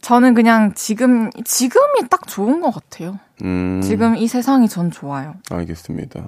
[0.01, 3.19] 저는 그냥 지금 지금이 딱 좋은 것 같아요.
[3.43, 5.35] 음, 지금 이 세상이 전 좋아요.
[5.51, 6.25] 알겠습니다.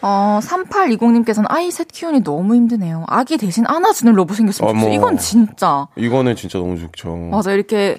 [0.00, 3.02] 어, 3820님께서는 아이 셋 키우니 너무 힘드네요.
[3.08, 4.90] 아기 대신 안아주는 로봇 생겼으면 좋겠어요.
[4.90, 4.94] 어머.
[4.94, 5.88] 이건 진짜.
[5.96, 7.16] 이거는 진짜 너무 좋죠.
[7.16, 7.98] 맞아, 이렇게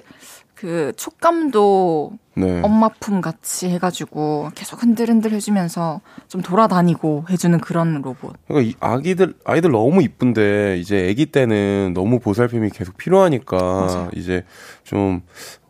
[0.54, 2.60] 그 촉감도 네.
[2.62, 8.34] 엄마 품 같이 해가지고 계속 흔들흔들 해주면서 좀 돌아다니고 해주는 그런 로봇.
[8.46, 14.10] 그러니까 이 아기들 아이들 너무 이쁜데 이제 아기 때는 너무 보살핌이 계속 필요하니까 맞아요.
[14.14, 14.44] 이제
[14.84, 15.22] 좀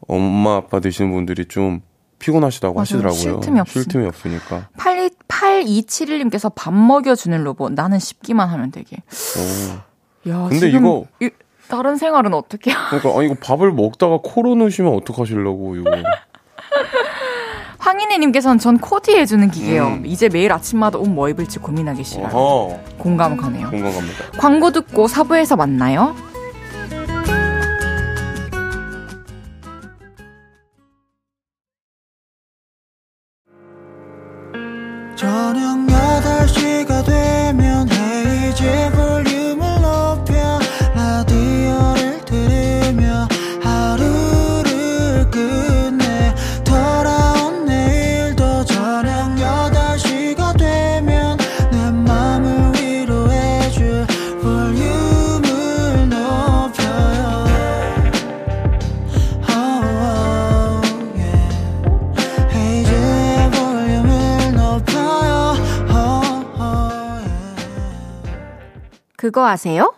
[0.07, 1.81] 엄마 아빠 되시는 분들이 좀
[2.19, 2.81] 피곤하시다고 맞아요.
[2.81, 3.19] 하시더라고요.
[3.21, 3.73] 쉴 틈이 없으니까.
[3.83, 4.69] 쉴 틈이 없으니까.
[4.77, 7.73] 8 8271님께서 밥 먹여주는 로봇.
[7.73, 8.97] 나는 씹기만 하면 되게.
[8.97, 10.29] 어.
[10.29, 11.31] 야, 근데 이거- 이-
[11.69, 12.73] 다른 생활은 어떻게?
[12.73, 15.91] 그러니까 아 이거 밥을 먹다가 코로 넣으시면 어떡하시려고 이거.
[17.79, 19.87] 황인혜님께서는 전 코디 해주는 기계요.
[19.87, 20.03] 음.
[20.07, 22.29] 이제 매일 아침마다 옷 뭐 입을지 고민하기 싫어요.
[22.33, 22.81] 어허.
[22.99, 23.71] 공감 가네요.
[23.71, 24.25] 공감 갑니다.
[24.37, 26.15] 광고 듣고 사부에서 만나요.
[69.29, 69.93] 그거 아세요?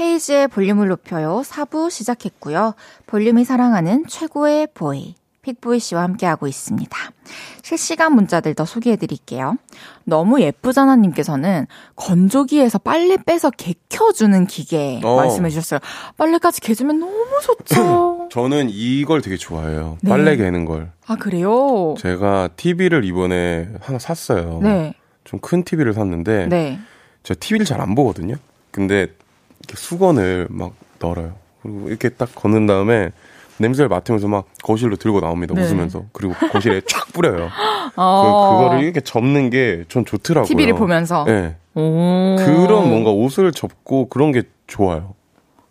[0.00, 1.42] 헤이즈의 볼륨을 높여요.
[1.44, 2.72] 4부 시작했고요.
[3.06, 5.14] 볼륨이 사랑하는 최고의 보이.
[5.42, 6.96] 픽보이 씨와 함께하고 있습니다.
[7.60, 9.58] 실시간 문자들 더 소개해 드릴게요.
[10.04, 11.66] 너무 예쁘잖아 님께서는
[11.96, 15.16] 건조기에서 빨래 빼서 개켜주는 기계 어.
[15.16, 15.80] 말씀해 주셨어요.
[16.16, 18.28] 빨래까지 개주면 너무 좋죠.
[18.32, 19.98] 저는 이걸 되게 좋아해요.
[20.00, 20.08] 네.
[20.08, 20.92] 빨래 개는 걸.
[21.06, 21.94] 아, 그래요?
[21.98, 24.60] 제가 TV를 이번에 하나 샀어요.
[24.62, 24.94] 네.
[25.24, 26.78] 좀 큰 TV를 샀는데 네.
[27.24, 28.36] 제가 TV를 잘 안 보거든요.
[28.70, 29.08] 근데
[29.60, 31.34] 이렇게 수건을 막 널어요.
[31.62, 33.10] 그리고 이렇게 딱 거는 다음에
[33.58, 35.54] 냄새를 맡으면서 막 거실로 들고 나옵니다.
[35.54, 35.62] 네.
[35.62, 36.04] 웃으면서.
[36.12, 37.48] 그리고 거실에 쫙 뿌려요.
[37.96, 38.50] 어.
[38.50, 40.46] 그, 그거를 이렇게 접는 게 전 좋더라고요.
[40.48, 41.24] TV를 보면서.
[41.24, 41.56] 네.
[41.74, 42.36] 오.
[42.38, 45.14] 그런 뭔가 옷을 접고 그런 게 좋아요.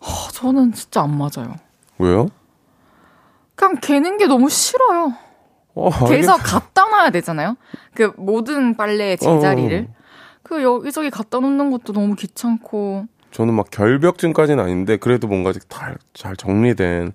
[0.00, 1.54] 아, 저는 진짜 안 맞아요.
[1.98, 2.28] 왜요?
[3.54, 5.14] 그냥 개는 게 너무 싫어요.
[5.74, 7.56] 어, 개서 알겠- 갖다 놔야 되잖아요.
[7.94, 9.88] 그 모든 빨래의 제자리를.
[10.44, 13.06] 그 여기저기 갖다 놓는 것도 너무 귀찮고.
[13.32, 17.12] 저는 막 결벽증까지는 아닌데 그래도 뭔가 잘, 잘 정리된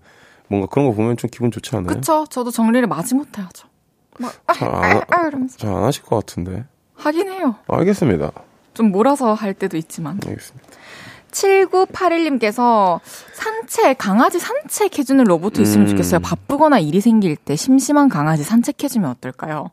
[0.50, 1.88] 뭔가 그런 거 보면 좀 기분 좋지 않아요?
[1.96, 2.26] 그쵸?
[2.30, 3.70] 저도 정리를 마지 못해야죠.
[4.20, 5.58] 막, 아, 잘 아, 안, 아, 이러면서.
[5.58, 6.66] 잘 안 하실 것 같은데.
[6.96, 7.56] 하긴 해요.
[7.68, 8.32] 알겠습니다.
[8.74, 10.20] 좀 몰아서 할 때도 있지만.
[10.28, 10.68] 알겠습니다.
[11.32, 13.00] 7981님께서
[13.34, 15.90] 산책, 강아지 산책해주는 로봇 있으면 음.
[15.92, 16.20] 좋겠어요.
[16.20, 19.70] 바쁘거나 일이 생길 때 심심한 강아지 산책해주면 어떨까요?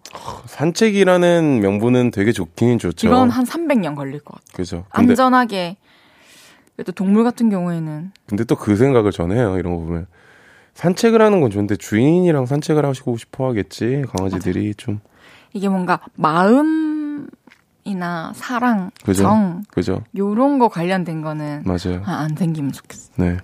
[0.47, 3.07] 산책이라는 명분은 되게 좋긴 좋죠.
[3.09, 4.57] 이건 한 300년 걸릴 것 같아요.
[4.57, 4.85] 그죠.
[4.91, 5.77] 안전하게.
[6.77, 9.59] 그래도 동물 같은 경우에는 근데 또 그 생각을 전해요.
[9.59, 10.07] 이런 거 보면.
[10.75, 14.05] 산책을 하는 건 좋은데 주인이랑 산책을 하시고 싶어 하겠지.
[14.15, 15.01] 강아지들이 좀.
[15.55, 16.96] 이게 뭔가 마음
[17.87, 19.23] 이나 사랑, 그죠.
[19.23, 20.03] 정 그죠.
[20.17, 22.03] 요런 거 관련된 거는 맞아요.
[22.05, 23.11] 아, 안 생기면 좋겠어.
[23.17, 23.39] 네.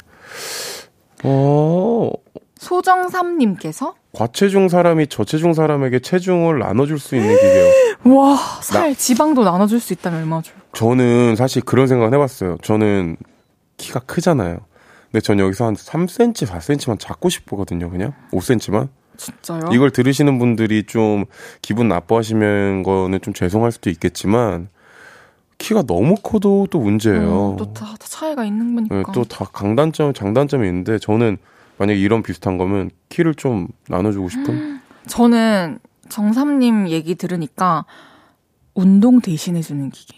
[1.24, 2.10] 어,
[2.56, 7.72] 소정삼 님께서 과체중 사람이 저체중 사람에게 체중을 나눠줄 수 있는 기계요.
[8.16, 10.62] 와, 살 지방도 나눠줄 수 있다면 얼마나 좋을까.
[10.74, 12.58] 저는 사실 그런 생각을 해봤어요.
[12.62, 13.16] 저는
[13.76, 14.58] 키가 크잖아요.
[15.10, 18.12] 근데 전 여기서 한 3cm, 4cm만 작고 싶거든요, 그냥.
[18.32, 18.88] 5cm만.
[19.16, 19.70] 진짜요?
[19.72, 21.24] 이걸 들으시는 분들이 좀
[21.60, 24.68] 기분 나빠하시면 거는 좀 죄송할 수도 있겠지만,
[25.58, 27.32] 키가 너무 커도 또 문제예요.
[27.32, 28.96] 어, 또 다, 다 차이가 있는 거니까.
[28.96, 31.38] 네, 또다 강단점, 장단점이 있는데, 저는
[31.78, 34.80] 만약에 이런 비슷한 거면 키를 좀 나눠주고 싶은?
[35.06, 37.84] 저는 정삼님 얘기 들으니까
[38.74, 40.16] 운동 대신해주는 기계.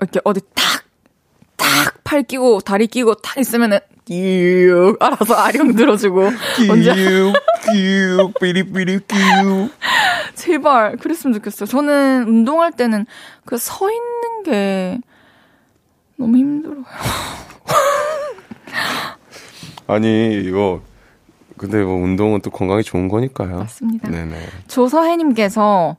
[0.00, 0.81] 이렇게 어디 탁, 탁,
[2.12, 6.28] 팔 끼고, 다리 끼고 탁 있으면은, 쭉, 알아서 아령 들어주고.
[6.70, 7.34] 언제, 끼욱,
[7.72, 9.70] 끼욱, 삐리삐리 끼욱.
[10.34, 11.66] 제발, 그랬으면 좋겠어요.
[11.66, 13.06] 저는 운동할 때는
[13.46, 14.98] 그 서 있는 게
[16.16, 16.84] 너무 힘들어요.
[19.86, 20.82] 아니, 이거,
[21.56, 23.56] 근데 뭐 운동은 또 건강에 좋은 거니까요.
[23.56, 24.10] 맞습니다.
[24.10, 24.36] 네네.
[24.68, 25.96] 조서혜님께서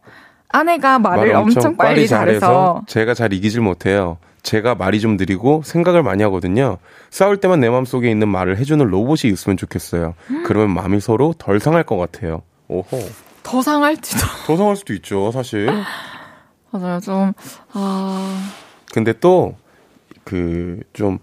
[0.49, 4.19] 아내가 말을 엄청, 빨리 잘해서 제가 잘 이기질 못해요.
[4.43, 6.77] 제가 말이 좀 느리고 생각을 많이 하거든요.
[7.09, 10.13] 싸울 때만 내 마음속에 있는 말을 해주는 로봇이 있으면 좋겠어요.
[10.45, 12.41] 그러면 마음이 서로 덜 상할 것 같아요.
[12.67, 12.85] 오호.
[13.41, 14.19] 더 상할지도.
[14.45, 15.69] 더 상할 수도 있죠, 사실.
[16.71, 16.99] 맞아요.
[16.99, 17.33] 좀,
[17.71, 18.51] 아,
[18.93, 19.55] 근데 또,
[20.23, 21.19] 그, 좀,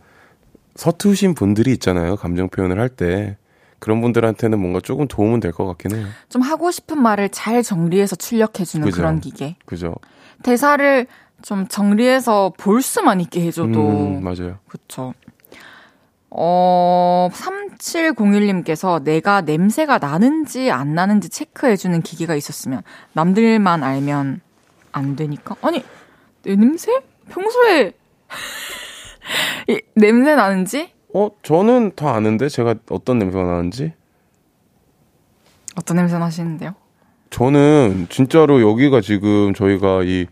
[0.77, 2.17] 서투신 분들이 있잖아요.
[2.17, 3.37] 감정 표현을 할 때.
[3.81, 6.07] 그런 분들한테는 뭔가 조금 도움은 될 것 같긴 해요.
[6.29, 8.97] 좀 하고 싶은 말을 잘 정리해서 출력해주는 그죠.
[8.97, 9.57] 그런 기계.
[9.65, 9.95] 그죠?
[10.43, 11.07] 대사를
[11.43, 13.81] 좀 정리해서 볼 수만 있게 해줘도.
[13.81, 14.59] 음, 맞아요.
[14.69, 15.15] 그쵸.
[16.31, 22.83] 어, 3701님께서 내가 냄새가 나는지 안 나는지 체크해주는 기계가 있었으면
[23.15, 24.41] 남들만 알면
[24.93, 25.57] 안 되니까?
[25.63, 25.83] 아니,
[26.43, 26.93] 내 냄새?
[27.29, 27.93] 평소에
[29.69, 30.93] 이, 냄새 나는지?
[31.15, 33.93] 어, 저는 다 아는데 제가 어떤 냄새가 나는지.
[35.77, 36.75] 어떤 냄새 나시는데요?
[37.31, 40.27] 저는 진짜로 여기가 지금 저희가 이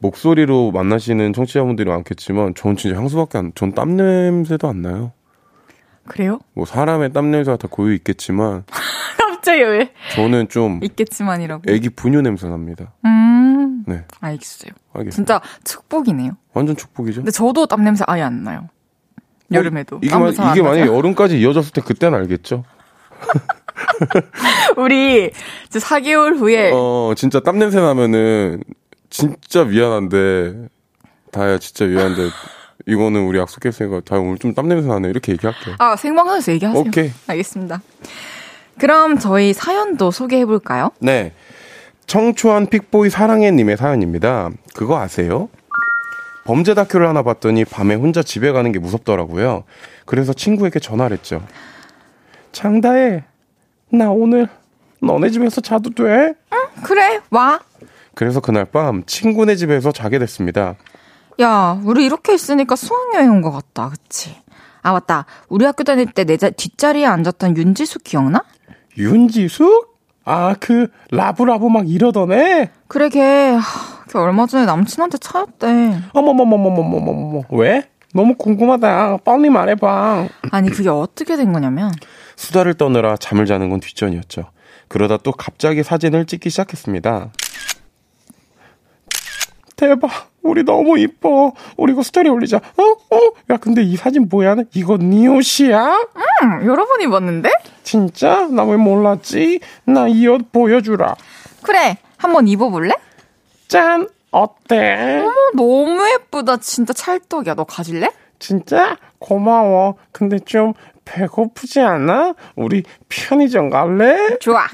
[0.00, 5.12] 목소리로 만나시는 청취자분들이 많겠지만 전 진짜 향수밖에 안, 전 땀 냄새도 안 나요.
[6.06, 6.40] 그래요?
[6.54, 8.64] 뭐 사람의 땀 냄새가 다 고유 있겠지만
[9.18, 9.92] 갑자기 왜?
[10.14, 11.62] 저는 좀 있겠지만이라고.
[11.68, 12.92] 애기 분유 냄새 납니다.
[13.04, 14.72] 음, 네, 알겠어요.
[14.94, 15.10] 알겠습니다.
[15.14, 16.32] 진짜 축복이네요.
[16.54, 17.20] 완전 축복이죠.
[17.20, 18.68] 근데 저도 땀 냄새 아예 안 나요.
[19.52, 19.96] 여름에도.
[19.96, 20.62] 어, 이게, 안 이게?
[20.62, 22.64] 만약에 여름까지 이어졌을 때 그때는 알겠죠.
[24.76, 25.30] 우리
[25.66, 28.62] 이제 4개월 후에 어, 진짜 땀 냄새 나면은
[29.10, 30.68] 진짜 미안한데
[31.32, 32.28] 다야 진짜 미안한데
[32.86, 35.74] 이거는 우리 약속했으니까 다야 오늘 좀 땀 냄새 나네 이렇게 얘기할게.
[35.78, 36.80] 아 생방송에서 얘기하세요.
[36.82, 37.10] 오케이.
[37.26, 37.82] 알겠습니다.
[38.78, 40.90] 그럼 저희 사연도 소개해 볼까요?
[41.00, 41.32] 네.
[42.06, 44.50] 청초한 픽보이 사랑해님의 사연입니다.
[44.74, 45.48] 그거 아세요?
[46.46, 49.64] 범죄 다큐를 하나 봤더니 밤에 혼자 집에 가는 게 무섭더라고요.
[50.06, 51.46] 그래서 친구에게 전화를 했죠.
[52.52, 53.22] 장다혜,
[53.92, 54.48] 나 오늘
[55.00, 56.34] 너네 집에서 자도 돼?
[56.82, 57.60] 그래 와.
[58.20, 60.74] 그래서 그날 밤 친구네 집에서 자게 됐습니다.
[61.40, 63.88] 야 우리 이렇게 있으니까 수학여행 온 것 같다.
[63.88, 64.36] 그치?
[64.82, 65.24] 아 맞다.
[65.48, 68.44] 우리 학교 다닐 때 내 뒷자리에 앉았던 윤지수 기억나?
[68.98, 69.98] 윤지숙?
[70.26, 72.70] 아, 그 love love 막 이러던 애?
[72.88, 76.00] 그래 걔, 하, 걔 얼마 전에 남친한테 차였대.
[76.12, 77.44] 어머머머머머머머머.
[77.52, 77.88] 왜?
[78.12, 79.20] 너무 궁금하다.
[79.24, 80.28] 빨리 말해봐.
[80.50, 81.90] 아니 그게 어떻게 된 거냐면
[82.36, 84.44] 수다를 떠느라 잠을 자는 건 뒷전이었죠.
[84.88, 87.30] 그러다 또 갑자기 사진을 찍기 시작했습니다.
[89.84, 90.10] 대박.
[90.42, 91.52] 우리 너무 이뻐.
[91.78, 92.58] 우리 이거 스토리 올리자.
[92.58, 92.82] 어?
[93.16, 93.20] 어?
[93.50, 94.56] 야, 근데 이 사진 뭐야?
[94.74, 95.82] 이거 네 옷이야?
[96.42, 97.50] 음, 여러 번 입었는데?
[97.82, 98.46] 진짜?
[98.48, 99.60] 나 왜 몰랐지?
[99.86, 101.14] 나 이 옷 보여주라.
[101.62, 102.94] 그래 한번 입어볼래?
[103.68, 104.06] 짠!
[104.32, 105.22] 어때?
[105.22, 108.10] 어머 너무 예쁘다 진짜 찰떡이야 너 가질래?
[108.38, 108.96] 진짜?
[109.18, 109.96] 고마워.
[110.12, 110.74] 근데 좀
[111.06, 112.34] 배고프지 않아?
[112.54, 114.36] 우리 편의점 갈래?
[114.40, 114.66] 좋아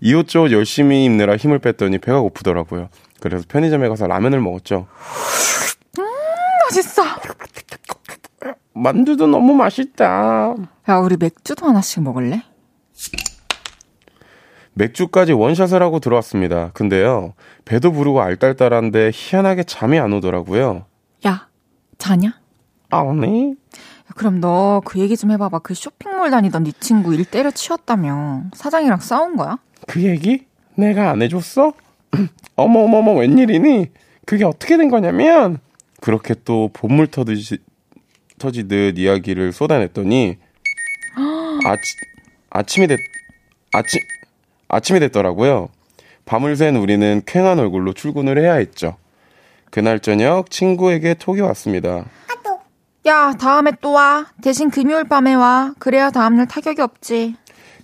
[0.00, 2.88] 이옷저옷 열심히 입느라 힘을 뺐더니 배가 고프더라고요.
[3.20, 4.86] 그래서 편의점에 가서 라면을 먹었죠.
[6.64, 7.02] 맛있어
[8.74, 10.54] 만두도 너무 맛있다.
[10.88, 12.42] 야 우리 맥주도 하나씩 먹을래?
[14.74, 16.70] 맥주까지 원샷을 하고 들어왔습니다.
[16.72, 20.86] 근데요, 배도 부르고 알딸딸한데 희한하게 잠이 안 오더라고요.
[21.26, 21.48] 야
[21.98, 22.38] 자냐?
[22.90, 23.50] 아니?
[23.50, 23.54] 야,
[24.16, 29.36] 그럼 너 그 얘기 좀 해봐봐 그 쇼핑몰 다니던 네 친구 일 때려치웠다며 사장이랑 싸운
[29.36, 29.58] 거야?
[29.86, 30.46] 그 얘기?
[30.76, 31.72] 내가 안 해줬어?
[32.56, 33.86] 어머 어머머, 웬일이니?
[34.26, 35.58] 그게 어떻게 된 거냐면,
[36.00, 37.58] 그렇게 또 본물 터듯이,
[38.38, 40.38] 터지듯 이야기를 쏟아냈더니,
[41.64, 41.94] 아치,
[42.50, 42.98] 아침이 됐,
[43.72, 44.00] 아침,
[44.68, 45.68] 아침이 됐더라고요.
[46.26, 48.96] 밤을 샌 우리는 쾌한 얼굴로 출근을 해야 했죠.
[49.70, 52.04] 그날 저녁 친구에게 톡이 왔습니다.
[53.06, 57.34] 야 다음에 또 와 대신 금요일 밤에 와 그래야 다음날 타격이 없지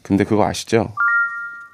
[0.03, 0.93] 근데 그거 아시죠?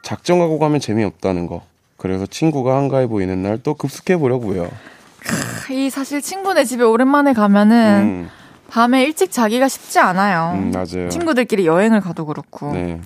[0.04, 1.62] 작정하고 가면 재미없다는 거.
[2.02, 4.68] 그래서 친구가 한가해 보이는 날 또 급습해 보려고요.
[5.70, 8.28] 이 사실 친구네 집에 오랜만에 가면은 음,
[8.68, 11.08] 밤에 일찍 자기가 쉽지 않아요 음, 맞아요.
[11.10, 13.00] 친구들끼리 여행을 가도 그렇고 네.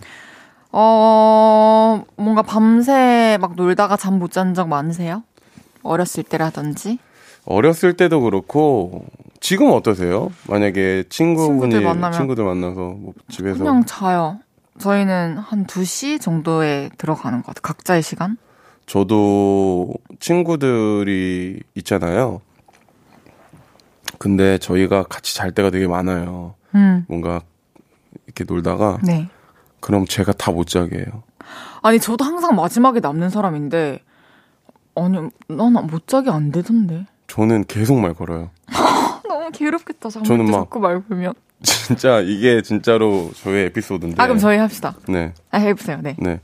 [0.72, 5.22] 어 뭔가 밤새 막 놀다가 잠 못 잔 적 많으세요?
[5.82, 6.98] 어렸을 때라든지
[7.44, 9.04] 어렸을 때도 그렇고
[9.40, 10.30] 지금 어떠세요?
[10.48, 14.38] 만약에 친구분이 친구들 만나면 친구들 만나서 뭐 집에서 그냥 자요
[14.78, 18.38] 저희는 한 2시 정도에 들어가는 것 같아요 각자의 시간
[18.86, 22.40] 저도 친구들이 있잖아요.
[24.18, 26.54] 근데 저희가 같이 잘 때가 되게 많아요.
[26.74, 27.42] 음 뭔가
[28.26, 29.28] 이렇게 놀다가 네.
[29.80, 31.22] 그럼 제가 다 못 자게 해요.
[31.82, 34.00] 아니 저도 항상 마지막에 남는 사람인데
[34.94, 38.50] 아니 난못 자게 안 되던데 저는 계속 말 걸어요.
[39.28, 44.20] 너무 괴롭겠다 저는 때 막- 자꾸 말 걸면 진짜 이게 진짜로 저의 에피소드인데.
[44.22, 46.40] 아 그럼 저희 합시다 네, 아 해보세요 네 네.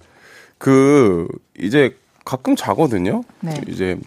[0.58, 1.26] 그
[1.58, 3.22] 이제 가끔 자거든요.
[3.40, 3.54] 네.
[3.68, 3.98] 이제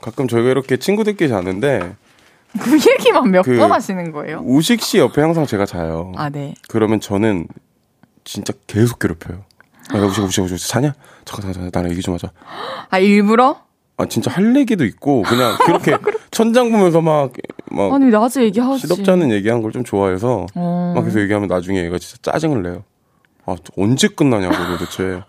[0.00, 1.94] 가끔 저희가 이렇게 친구들끼리 자는데
[2.60, 4.40] 그 얘기만 몇번 그- 하시는 거예요?
[4.44, 6.12] 우식 씨 옆에 항상 제가 자요.
[6.16, 6.54] 아, 네.
[6.68, 7.46] 그러면 저는
[8.24, 9.44] 진짜 계속 괴롭혀요.
[9.92, 10.94] 아, 야, 우식, 우식, 우식, 자냐?
[11.24, 12.32] 잠깐, 잠깐, 잠깐, 나랑 얘기 좀 하자.
[12.90, 13.60] 아, 일부러?
[13.98, 15.96] 아, 진짜 할 얘기도 있고, 그냥 그렇게
[16.30, 17.32] 천장 보면서 막,
[17.70, 18.80] 막, 아니, 낮에 얘기하지.
[18.80, 20.92] 시덥잖은 얘기한 걸 좀 좋아해서, 어.
[20.96, 22.82] 막 계속 얘기하면 나중에 얘가 진짜 짜증을 내요.
[23.44, 25.22] 아, 언제 끝나냐고 도대체.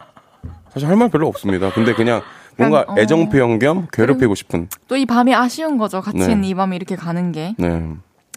[0.78, 1.72] 사실 할 말 별로 없습니다.
[1.74, 2.22] 근데 그냥
[2.58, 3.02] 뭔가 그냥, 어.
[3.02, 4.70] 애정 표현 겸 괴롭히고 싶은.
[4.88, 6.02] 또 이 밤이 아쉬운 거죠.
[6.02, 6.26] 같이 네.
[6.32, 7.56] 있는 이 밤이 이렇게 가는 게.
[7.58, 7.94] 네.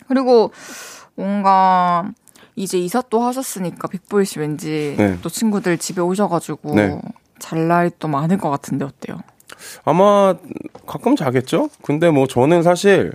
[0.09, 0.51] 그리고
[1.15, 2.11] 뭔가
[2.57, 5.19] 이제 이사 또 하셨으니까 빅보이 씨 왠지 네.
[5.23, 7.01] 또 친구들 집에 오셔가지고 네.
[7.39, 9.19] 잘 날이 또 많을 것 같은데 어때요?
[9.85, 10.35] 아마
[10.87, 11.69] 가끔 자겠죠?
[11.83, 13.13] 근데 뭐 저는 사실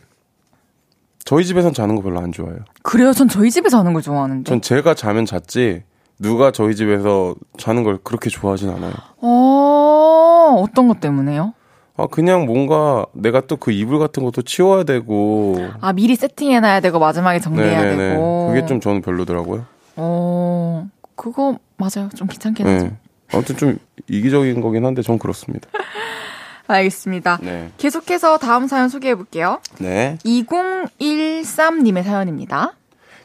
[1.23, 2.59] 저희 집에선 자는 거 별로 안 좋아해요.
[2.83, 3.11] 그래요?
[3.13, 4.47] 전 저희 집에 자는 걸 좋아하는데.
[4.49, 5.83] 전 제가 자면 잤지
[6.19, 8.93] 누가 저희 집에서 자는 걸 그렇게 좋아하진 않아요.
[9.21, 11.53] 어, 어떤 것 때문에요?
[11.97, 16.99] 아 그냥 뭔가 내가 또 그 이불 같은 것도 치워야 되고 아, 미리 세팅해놔야 되고
[16.99, 18.47] 마지막에 정리해야 되고.
[18.49, 19.65] 그게 좀 저는 별로더라고요.
[19.97, 22.09] 어, 그거 맞아요.
[22.15, 22.85] 좀 귀찮긴 하죠.
[22.85, 22.91] 네.
[23.33, 23.77] 아무튼 좀
[24.09, 25.69] 이기적인 거긴 한데 전 그렇습니다.
[26.67, 27.39] 알겠습니다.
[27.41, 27.69] 네.
[27.77, 29.59] 계속해서 다음 사연 소개해 볼게요.
[29.79, 30.17] 네.
[30.25, 32.73] 2013님의 사연입니다.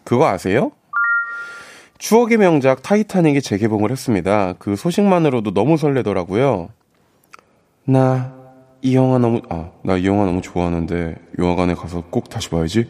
[0.04, 0.72] 그거 아세요?
[2.00, 4.54] 추억의 명작 타이타닉이 재개봉을 했습니다.
[4.58, 6.70] 그 소식만으로도 너무 설레더라고요.
[7.84, 8.40] 나
[8.82, 12.88] 이 영화 너무 아, 나 이 영화 너무 좋아하는데 영화관에 가서 꼭 다시 봐야지.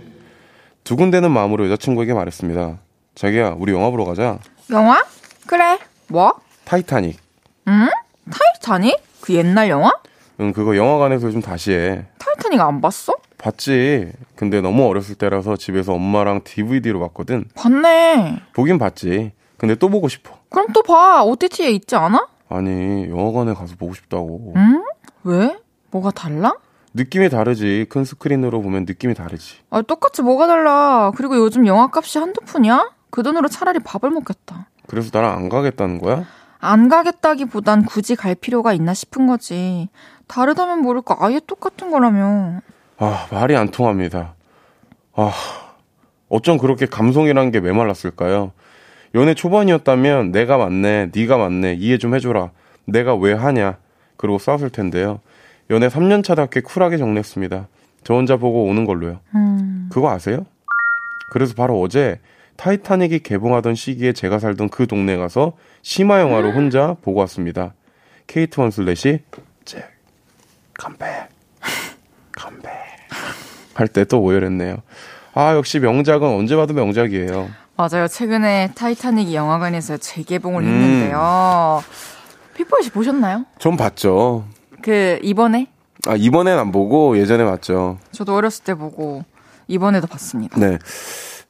[0.84, 2.78] 두근대는 마음으로 여자친구에게 말했습니다.
[3.16, 4.38] 자기야, 우리 영화 보러 가자.
[4.70, 5.04] 영화?
[5.48, 5.78] 그래.
[6.06, 6.32] 뭐?
[6.64, 7.18] 타이타닉.
[7.66, 7.88] 응?
[8.30, 8.96] 타이타닉?
[9.20, 9.92] 그 옛날 영화?
[10.38, 12.06] 응, 그거 영화관에서 좀 다시 해.
[12.18, 13.14] 타이타닉 안 봤어?
[13.40, 14.12] 봤지.
[14.36, 17.46] 근데 너무 어렸을 때라서 집에서 엄마랑 DVD로 봤거든.
[17.54, 18.40] 봤네.
[18.52, 19.32] 보긴 봤지.
[19.56, 20.38] 근데 또 보고 싶어.
[20.50, 21.22] 그럼 또 봐.
[21.24, 22.28] OTT에 있지 않아?
[22.48, 24.52] 아니, 영화관에 가서 보고 싶다고.
[24.56, 24.82] 응?
[25.24, 25.56] 왜?
[25.90, 26.54] 뭐가 달라?
[26.94, 27.86] 느낌이 다르지.
[27.88, 29.58] 큰 스크린으로 보면 느낌이 다르지.
[29.70, 31.12] 아, 똑같이 뭐가 달라.
[31.16, 32.90] 그리고 요즘 영화값이 한두 푼이야?
[33.10, 34.68] 그 돈으로 차라리 밥을 먹겠다.
[34.86, 36.24] 그래서 나랑 안 가겠다는 거야?
[36.58, 39.88] 안 가겠다기보단 굳이 갈 필요가 있나 싶은 거지.
[40.26, 42.60] 다르다면 모를까 아예 똑같은 거라며.
[43.02, 44.34] 아, 말이 안 통합니다.
[45.14, 45.32] 아,
[46.28, 48.52] 어쩜 그렇게 감성이란 게 메말랐을까요?
[49.14, 52.50] 연애 초반이었다면 내가 맞네, 네가 맞네, 이해 좀 해줘라.
[52.84, 53.78] 내가 왜 하냐?
[54.18, 55.20] 그러고 싸웠을 텐데요.
[55.70, 57.68] 연애 3년 차답게 쿨하게 정리했습니다.
[58.04, 59.20] 저 혼자 보고 오는 걸로요.
[59.34, 59.88] 음.
[59.90, 60.44] 그거 아세요?
[61.32, 62.20] 그래서 바로 어제
[62.56, 67.72] 타이타닉이 개봉하던 시기에 제가 살던 그 동네 가서 심야 영화로 혼자 보고 왔습니다.
[68.26, 69.20] 케이트 윈슬렛이
[69.64, 69.86] 잭
[70.78, 71.39] come back
[73.74, 74.76] 할 때 또 오열했네요.
[75.34, 77.48] 아 역시 명작은 언제 봐도 명작이에요.
[77.76, 78.08] 맞아요.
[78.08, 80.68] 최근에 타이타닉이 영화관에서 재개봉을 음.
[80.68, 81.82] 했는데요.
[82.54, 83.46] 피포이 씨 보셨나요?
[83.58, 84.44] 전 봤죠.
[84.82, 85.68] 그 이번에
[86.06, 87.98] 아 이번엔 안 보고 예전에 봤죠.
[88.12, 89.24] 저도 어렸을 때 보고
[89.68, 90.58] 이번에도 봤습니다.
[90.58, 90.78] 네,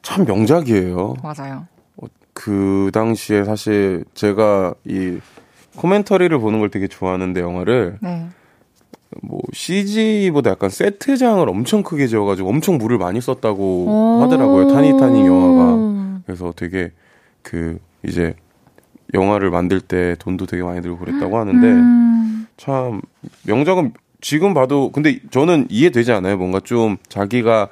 [0.01, 1.15] 참 명작이에요.
[1.23, 1.67] 맞아요.
[2.33, 5.19] 그 당시에 사실 제가 이
[5.75, 8.27] 코멘터리를 보는 걸 되게 좋아하는데 영화를 네.
[9.21, 14.21] 뭐 CG보다 약간 세트장을 엄청 크게 지어가지고 엄청 물을 많이 썼다고 오.
[14.23, 14.69] 하더라고요.
[14.69, 16.91] 타니타닉 영화가 그래서 되게
[17.41, 18.35] 그 이제
[19.13, 23.01] 영화를 만들 때 돈도 되게 많이 들고 그랬다고 하는데 음, 참
[23.43, 26.37] 명작은 지금 봐도 근데 저는 이해되지 않아요.
[26.37, 27.67] 뭔가 좀 자기가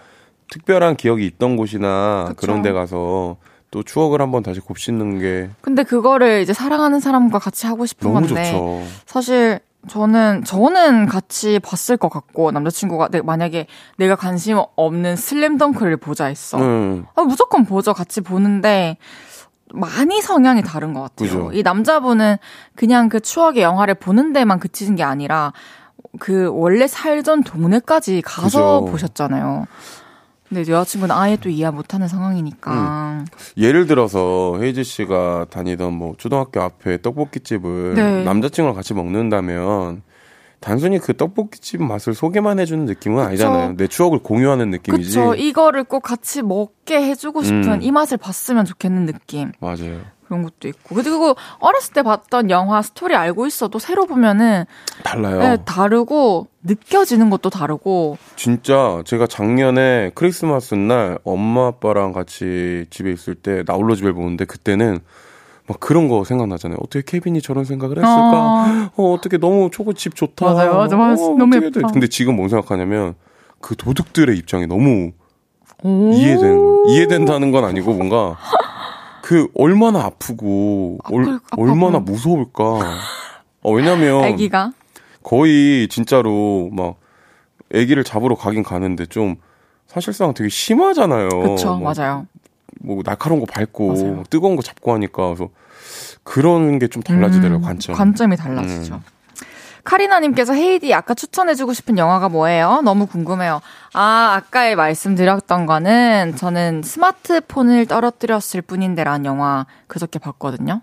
[0.52, 2.34] 특별한 기억이 있던 곳이나.
[2.36, 3.38] 그런데 가서
[3.72, 8.28] 또 추억을 한번 다시 곱씹는 게 근데 그거를 이제 사랑하는 사람과 같이 하고 싶은 건데
[8.46, 8.84] 좋죠.
[9.06, 13.68] 사실 저는 저는 같이 봤을 것 같고 남자친구가 내- 만약에
[13.98, 16.58] 내가 관심 없는 슬램덩크를 보자 했어.
[16.58, 17.94] 음, 아, 무조건 보죠.
[17.94, 18.98] 같이 보는데
[19.74, 21.28] 많이 성향이 다른 것 같아요.
[21.30, 21.52] 그죠.
[21.54, 22.38] 이 남자분은
[22.76, 25.54] 그냥 그 추억의 영화를 보는 데만 그치신 게 아니라
[26.20, 28.92] 그 원래 살던 동네까지 가서 그죠.
[28.92, 29.66] 보셨잖아요.
[30.50, 33.24] 근데 여자친구는 아예 또 이해 못하는 상황이니까.
[33.56, 38.24] 예를 들어서 헤이즈 씨가 다니던 뭐 초등학교 앞에 떡볶이집을 네.
[38.24, 40.02] 남자친구랑 같이 먹는다면
[40.60, 43.78] 단순히 그 떡볶이집 맛을 소개만 해주는 느낌은 아니잖아요.
[43.78, 45.10] 내 추억을 공유하는 느낌이지.
[45.10, 45.36] 그쵸.
[45.36, 47.82] 이거를 꼭 같이 먹게 해주고 싶은 음.
[47.82, 49.52] 이 맛을 봤으면 좋겠는 느낌.
[49.60, 50.02] 맞아요.
[50.30, 50.94] 그런 것도 있고.
[50.96, 54.66] 그리고 어렸을 때 봤던 영화 스토리 알고 있어도 새로 보면은
[55.04, 55.40] 달라요.
[55.40, 63.34] 네, 다르고 느껴지는 것도 다르고 진짜 제가 작년에 크리스마스 날 엄마 아빠랑 같이 집에 있을
[63.36, 65.00] 때 나 홀로 집을 보는데 그때는
[65.68, 66.78] 막 그런 거 생각나잖아요.
[66.82, 68.92] 어떻게 케빈이 저런 생각을 했을까?
[68.96, 70.46] 어, 어 떻게 너무 저거 집 좋다.
[70.54, 71.24] 맞아요, 맞아, 막, 맞아.
[71.24, 71.82] 어, 너무 예쁘다.
[71.88, 71.92] 돼?
[71.92, 73.16] 근데 지금 뭔 생각하냐면
[73.62, 75.12] 그 도둑들의 입장이 너무
[75.84, 76.12] 오.
[76.12, 76.84] 이해되는 거예요.
[76.88, 78.36] 이해된다는 건 아니고 뭔가
[79.30, 82.00] 그 얼마나 아프고 얼, 아플- 얼마나.
[82.00, 82.64] 무서울까.
[83.62, 84.72] 어, 왜냐면 아기가
[85.22, 86.96] 거의 진짜로 막
[87.72, 89.36] 아기를 잡으러 가긴 가는데 좀
[89.86, 91.30] 사실상 되게 심하잖아요.
[91.30, 92.26] 뭐, 맞아요.
[92.82, 94.16] 뭐 날카로운 거 밟고 맞아요.
[94.16, 95.50] 막 뜨거운 거 잡고 하니까 그래서
[96.24, 97.94] 그런 게 좀 달라지더라고요 음, 관점.
[97.96, 98.96] 관점이 달라지죠.
[98.96, 99.00] 음.
[99.84, 102.82] 카리나님께서 헤이디 아까 추천해주고 싶은 영화가 뭐예요?
[102.84, 103.62] 너무 궁금해요.
[103.94, 110.82] 아 아까 말씀드렸던 거는 저는 스마트폰을 떨어뜨렸을 뿐인데라는 영화 그저께 봤거든요.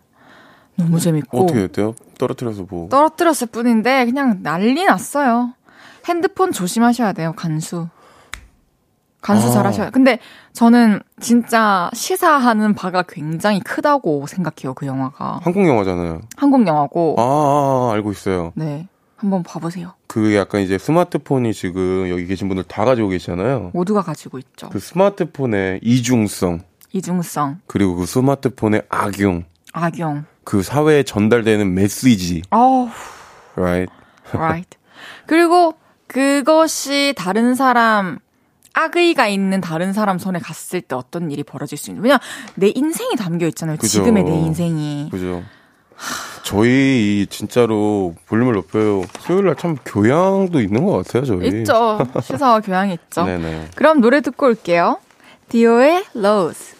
[0.76, 1.94] 너무 재밌고 어떻게 돼요?
[2.18, 5.54] 떨어뜨려서 뭐 떨어뜨렸을 뿐인데 그냥 난리 났어요.
[6.06, 7.32] 핸드폰 조심하셔야 돼요.
[7.34, 7.88] 간수.
[9.26, 9.50] 간수 아.
[9.50, 9.90] 잘 하셔요.
[9.92, 10.20] 근데
[10.52, 15.40] 저는 진짜 시사하는 바가 굉장히 크다고 생각해요, 그 영화가.
[15.42, 16.20] 한국 영화잖아요.
[16.36, 17.16] 한국 영화고.
[17.18, 18.52] 아, 아, 아, 알고 있어요.
[18.54, 18.86] 네.
[19.16, 19.94] 한번 봐보세요.
[20.06, 23.72] 그 약간 이제 스마트폰이 지금 여기 계신 분들 다 가지고 계시잖아요.
[23.74, 24.68] 모두가 가지고 있죠.
[24.68, 26.60] 그 스마트폰의 이중성,
[26.92, 30.24] 이중성, 그리고 그 스마트폰의 악용, 악용.
[30.44, 32.90] 그 사회에 전달되는 메시지, 어우,
[33.56, 33.92] right?
[34.32, 34.78] right.
[35.26, 35.74] 그리고
[36.06, 38.18] 그것이 다른 사람,
[38.80, 42.02] 악의가 있는 다른 사람 손에 갔을 때 어떤 일이 벌어질 수 있는.
[42.04, 42.20] 왜냐,
[42.56, 43.78] 내 인생이 담겨 있잖아요.
[43.78, 43.90] 그죠.
[43.90, 45.08] 지금의 내 인생이.
[45.10, 45.42] 그죠?
[46.42, 49.02] 저희 이 진짜로 볼륨을 높여요.
[49.20, 51.48] 수요일 날 참 교양도 있는 것 같아요, 저희.
[51.62, 51.98] 있죠.
[52.22, 53.24] 시사와 교양이 있죠.
[53.26, 53.70] 네네.
[53.74, 54.98] 그럼 노래 듣고 올게요.
[55.48, 56.76] 디오의 로즈.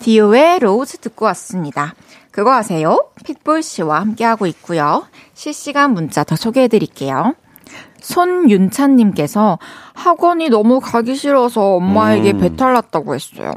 [0.00, 1.94] 디오의 로즈 듣고 왔습니다.
[2.32, 3.08] 그거 아세요?
[3.24, 5.06] pitbull 씨와 함께하고 있고요.
[5.34, 7.34] 실시간 문자 더 소개해 드릴게요.
[8.00, 9.58] 손윤찬님께서
[9.94, 12.38] 학원이 너무 가기 싫어서 엄마에게 음.
[12.38, 13.52] 배탈 났다고 했어요.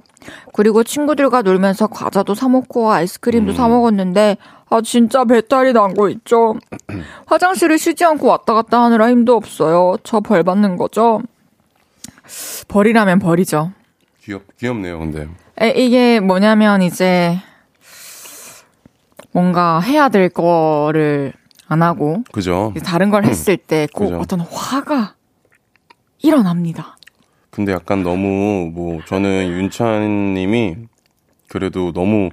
[0.53, 3.55] 그리고 친구들과 놀면서 과자도 사먹고 아이스크림도 음.
[3.55, 4.37] 사먹었는데,
[4.69, 6.55] 아, 진짜 배탈이 난 거 있죠?
[7.27, 9.97] 화장실을 쉬지 않고 왔다 갔다 하느라 힘도 없어요.
[10.03, 11.21] 저 벌 받는 거죠?
[12.67, 13.71] 벌이라면 벌이죠.
[14.23, 15.27] 귀엽, 귀엽네요, 근데.
[15.61, 17.37] 에, 이게 뭐냐면 이제
[19.31, 21.33] 뭔가 해야 될 거를
[21.67, 22.73] 안 하고 그죠?
[22.83, 24.13] 다른 걸 했을 때 꼭.
[24.13, 25.15] 어떤 화가
[26.19, 26.97] 일어납니다.
[27.49, 30.75] 근데 약간 너무, 뭐, 저는 윤찬 님이
[31.47, 32.29] 그래도 너무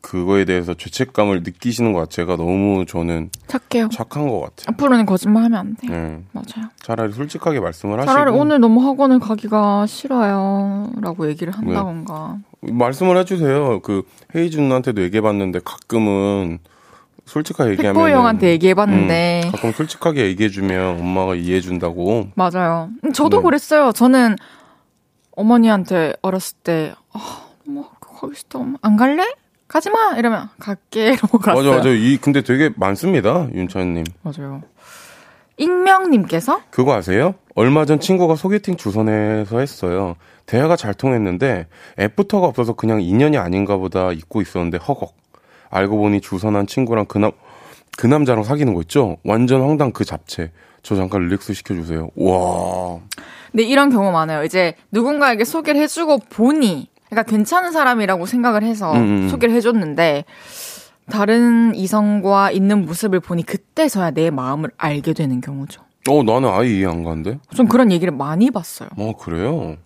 [0.00, 3.88] 그거에 대해서 죄책감을 느끼시는 것 자체가 너무 저는 착해요.
[3.92, 4.66] 착한 것 같아요.
[4.68, 5.88] 앞으로는 거짓말하면 안 돼.
[5.88, 6.22] 네.
[6.30, 6.70] 맞아요.
[6.80, 8.12] 차라리 솔직하게 말씀을 하시고.
[8.12, 12.38] 차라리 오늘 너무 학원을 가기가 싫어요라고 얘기를 한다던가.
[12.62, 13.80] 말씀을 해주세요.
[13.80, 14.04] 그
[14.34, 16.60] 헤이즈 누나한테도 얘기해봤는데 가끔은
[17.26, 22.28] 솔직하게 얘기하면 팩보이 형한테 얘기해봤는데 음, 가끔 솔직하게 얘기해주면 엄마가 이해해준다고.
[22.34, 22.90] 맞아요.
[23.04, 23.42] 음, 저도 네.
[23.42, 23.92] 그랬어요.
[23.92, 24.36] 저는
[25.32, 28.60] 어머니한테 어렸을 때 아, 학교 가기 싫다.
[28.80, 29.24] 안 갈래?
[29.68, 30.16] 가지 마.
[30.16, 31.12] 이러면 갈게.
[31.18, 31.64] 이러고 갔어요.
[31.72, 31.90] 맞아, 맞아.
[31.90, 34.04] 이 근데 되게 많습니다, 윤찬 님.
[34.22, 34.62] 맞아요.
[35.58, 37.34] 익명 님께서 그거 아세요?
[37.54, 40.14] 얼마 전 친구가 소개팅 주선해서 했어요.
[40.44, 41.66] 대화가 잘 통했는데
[41.98, 45.14] 애프터가 없어서 그냥 인연이 아닌가 보다 잊고 있었는데 허걱.
[45.76, 47.32] 알고 보니 주선한 친구랑 그남
[47.96, 49.16] 그 남자랑 사귀는 거 있죠?
[49.24, 50.50] 완전 황당 그 잡채.
[50.82, 52.10] 저 잠깐 릴렉스 시켜주세요.
[52.16, 52.98] 와.
[53.50, 54.44] 근데 이런 경우 많아요.
[54.44, 59.28] 이제 누군가에게 소개를 해주고 보니 그러니까 괜찮은 사람이라고 생각을 해서 음, 음.
[59.28, 60.24] 소개를 해줬는데
[61.10, 65.82] 다른 이성과 있는 모습을 보니 그때서야 내 마음을 알게 되는 경우죠.
[66.08, 67.38] 어, 나는 아예 이해 안 가는데?
[67.54, 68.88] 좀 그런 얘기를 많이 봤어요.
[68.96, 69.76] 어, 그래요?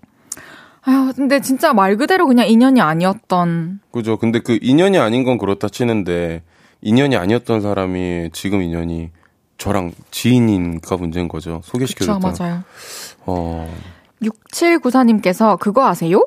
[0.90, 4.16] 아휴, 근데 진짜 말 그대로 그냥 인연이 아니었던 그죠.
[4.16, 6.42] 근데 그 인연이 아닌 건 그렇다 치는데,
[6.82, 9.10] 인연이 아니었던 사람이 지금 인연이
[9.58, 11.60] 저랑 지인인가 문제인 거죠.
[11.60, 12.34] 그쵸, 소개시켜줬다.
[12.38, 12.62] 맞아요.
[13.26, 13.72] 어,
[14.22, 16.26] 6794님께서 그거 아세요?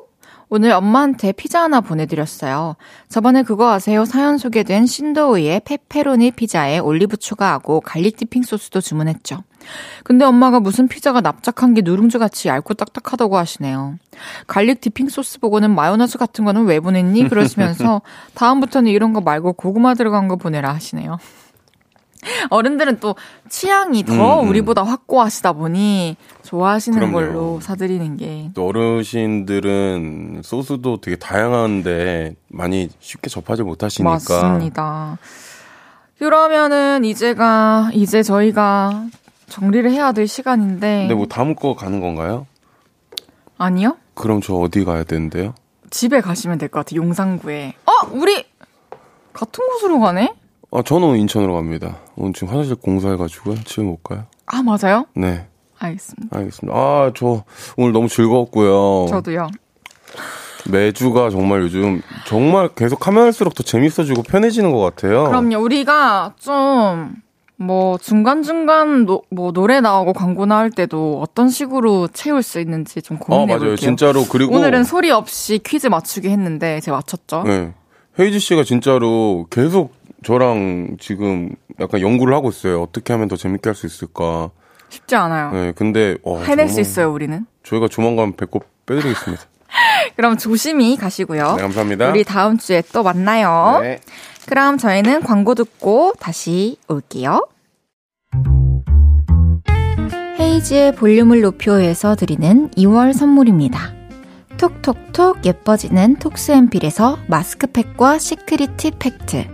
[0.54, 2.76] 오늘 엄마한테 피자 하나 보내드렸어요.
[3.08, 4.04] 저번에 그거 아세요?
[4.04, 9.42] 사연 소개된 신도우의 페페로니 피자에 올리브 추가하고 garlic dipping 소스도 주문했죠.
[10.04, 13.98] 근데 엄마가 무슨 피자가 납작한 게 누룽지 같이 얇고 딱딱하다고 하시네요.
[14.46, 17.28] garlic dipping 소스 보고는 마요네즈 같은 거는 왜 보냈니?
[17.28, 18.02] 그러시면서
[18.34, 21.18] 다음부터는 이런 거 말고 고구마 들어간 거 보내라 하시네요.
[22.50, 23.14] 어른들은 또
[23.48, 24.48] 취향이 더 음, 음.
[24.50, 27.12] 우리보다 확고하시다 보니 좋아하시는 그럼요.
[27.12, 34.10] 걸로 사드리는 게 또 어르신들은 소스도 되게 다양한데 많이 쉽게 접하지 못하시니까.
[34.10, 35.18] 맞습니다.
[36.18, 39.06] 그러면은 이제가 이제 저희가
[39.48, 42.46] 정리를 해야 될 시간인데 근데 뭐 다음 거 가는 건가요?
[43.58, 43.96] 아니요?
[44.14, 45.54] 그럼 저 어디 가야 되는데요?
[45.90, 47.00] 집에 가시면 될 것 같아요.
[47.02, 47.74] 용산구에.
[47.86, 48.44] 어, 우리
[49.32, 50.34] 같은 곳으로 가네?
[50.74, 51.98] 아, 저는 오늘 인천으로 갑니다.
[52.16, 53.62] 오늘 지금 화장실 공사해가지고요.
[53.64, 54.24] 집에 못 가요.
[54.46, 55.06] 아, 맞아요?
[55.14, 55.46] 네.
[55.78, 56.36] 알겠습니다.
[56.36, 56.76] 알겠습니다.
[56.78, 57.44] 아, 저
[57.76, 59.06] 오늘 너무 즐거웠고요.
[59.08, 59.48] 저도요.
[60.70, 65.24] 매주가 정말 요즘 정말 계속 하면 할수록 더 재밌어지고 편해지는 것 같아요.
[65.24, 65.58] 그럼요.
[65.58, 67.24] 우리가 좀
[67.56, 73.16] 뭐 중간중간 노, 뭐 노래 나오고 광고 나올 때도 어떤 식으로 채울 수 있는지 좀
[73.16, 73.58] 어, 고민해 맞아요.
[73.60, 73.76] 볼게요.
[73.76, 77.44] 진짜로 그리고 오늘은 소리 없이 퀴즈 맞추기 했는데 제가 맞췄죠.
[77.46, 77.72] 네.
[78.18, 79.92] 헤이즈 씨가 진짜로 계속
[80.24, 82.82] 저랑 지금 약간 연구를 하고 있어요.
[82.82, 84.50] 어떻게 하면 더 재밌게 할 수 있을까.
[84.88, 85.50] 쉽지 않아요.
[85.52, 87.46] 네, 근데 어, 해낼 수 정말 있어요, 우리는.
[87.64, 89.42] 저희가 조만간 배꼽 빼드리겠습니다.
[90.16, 91.54] 그럼 조심히 가시고요.
[91.56, 92.10] 네, 감사합니다.
[92.10, 93.80] 우리 다음 주에 또 만나요.
[93.82, 93.98] 네.
[94.48, 97.46] 그럼 저희는 광고 듣고 다시 올게요.
[100.38, 103.92] 헤이즈의 볼륨을 높여요에서 드리는 2월 선물입니다.
[104.58, 109.53] 톡톡톡 예뻐지는 톡스앰필에서 마스크팩과 secret 팩트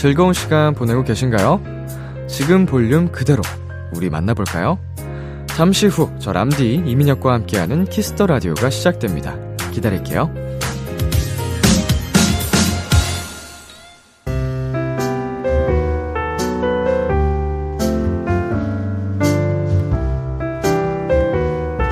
[0.00, 1.60] 즐거운 시간 보내고 계신가요?
[2.26, 3.42] 지금 볼륨 그대로
[3.94, 4.78] 우리 만나볼까요?
[5.48, 9.36] 잠시 후 저 람디 이민혁과 함께하는 키스 더 라디오가 시작됩니다.
[9.72, 10.32] 기다릴게요.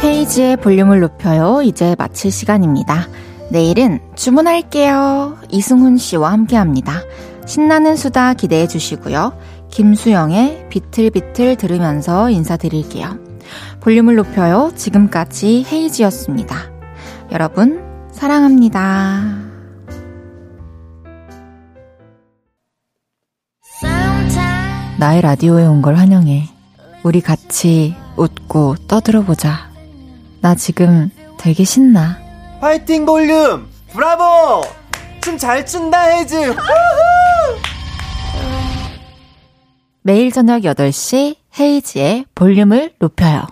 [0.03, 1.61] 헤이즈의 볼륨을 높여요.
[1.63, 3.07] 이제 마칠 시간입니다.
[3.51, 5.37] 내일은 주문할게요.
[5.51, 7.03] 이승훈 씨와 함께 합니다.
[7.49, 9.33] 신나는 수다 기대해 주시고요.
[9.71, 13.19] 김수영의 비틀비틀 들으면서 인사드릴게요.
[13.81, 14.71] 볼륨을 높여요.
[14.77, 16.57] 지금까지 헤이지였습니다.
[17.33, 19.47] 여러분, 사랑합니다.
[24.99, 26.49] 나의 라디오에 온 걸 환영해.
[27.03, 29.71] 우리 같이 웃고 떠들어보자.
[30.41, 32.19] 나 지금 되게 신나.
[32.61, 33.69] 화이팅 볼륨!
[33.93, 34.63] 브라보!
[35.23, 36.55] 춤 잘 춘다 헤이즈!
[40.03, 43.47] 매일 저녁 8시 헤이지의 볼륨을 높여요.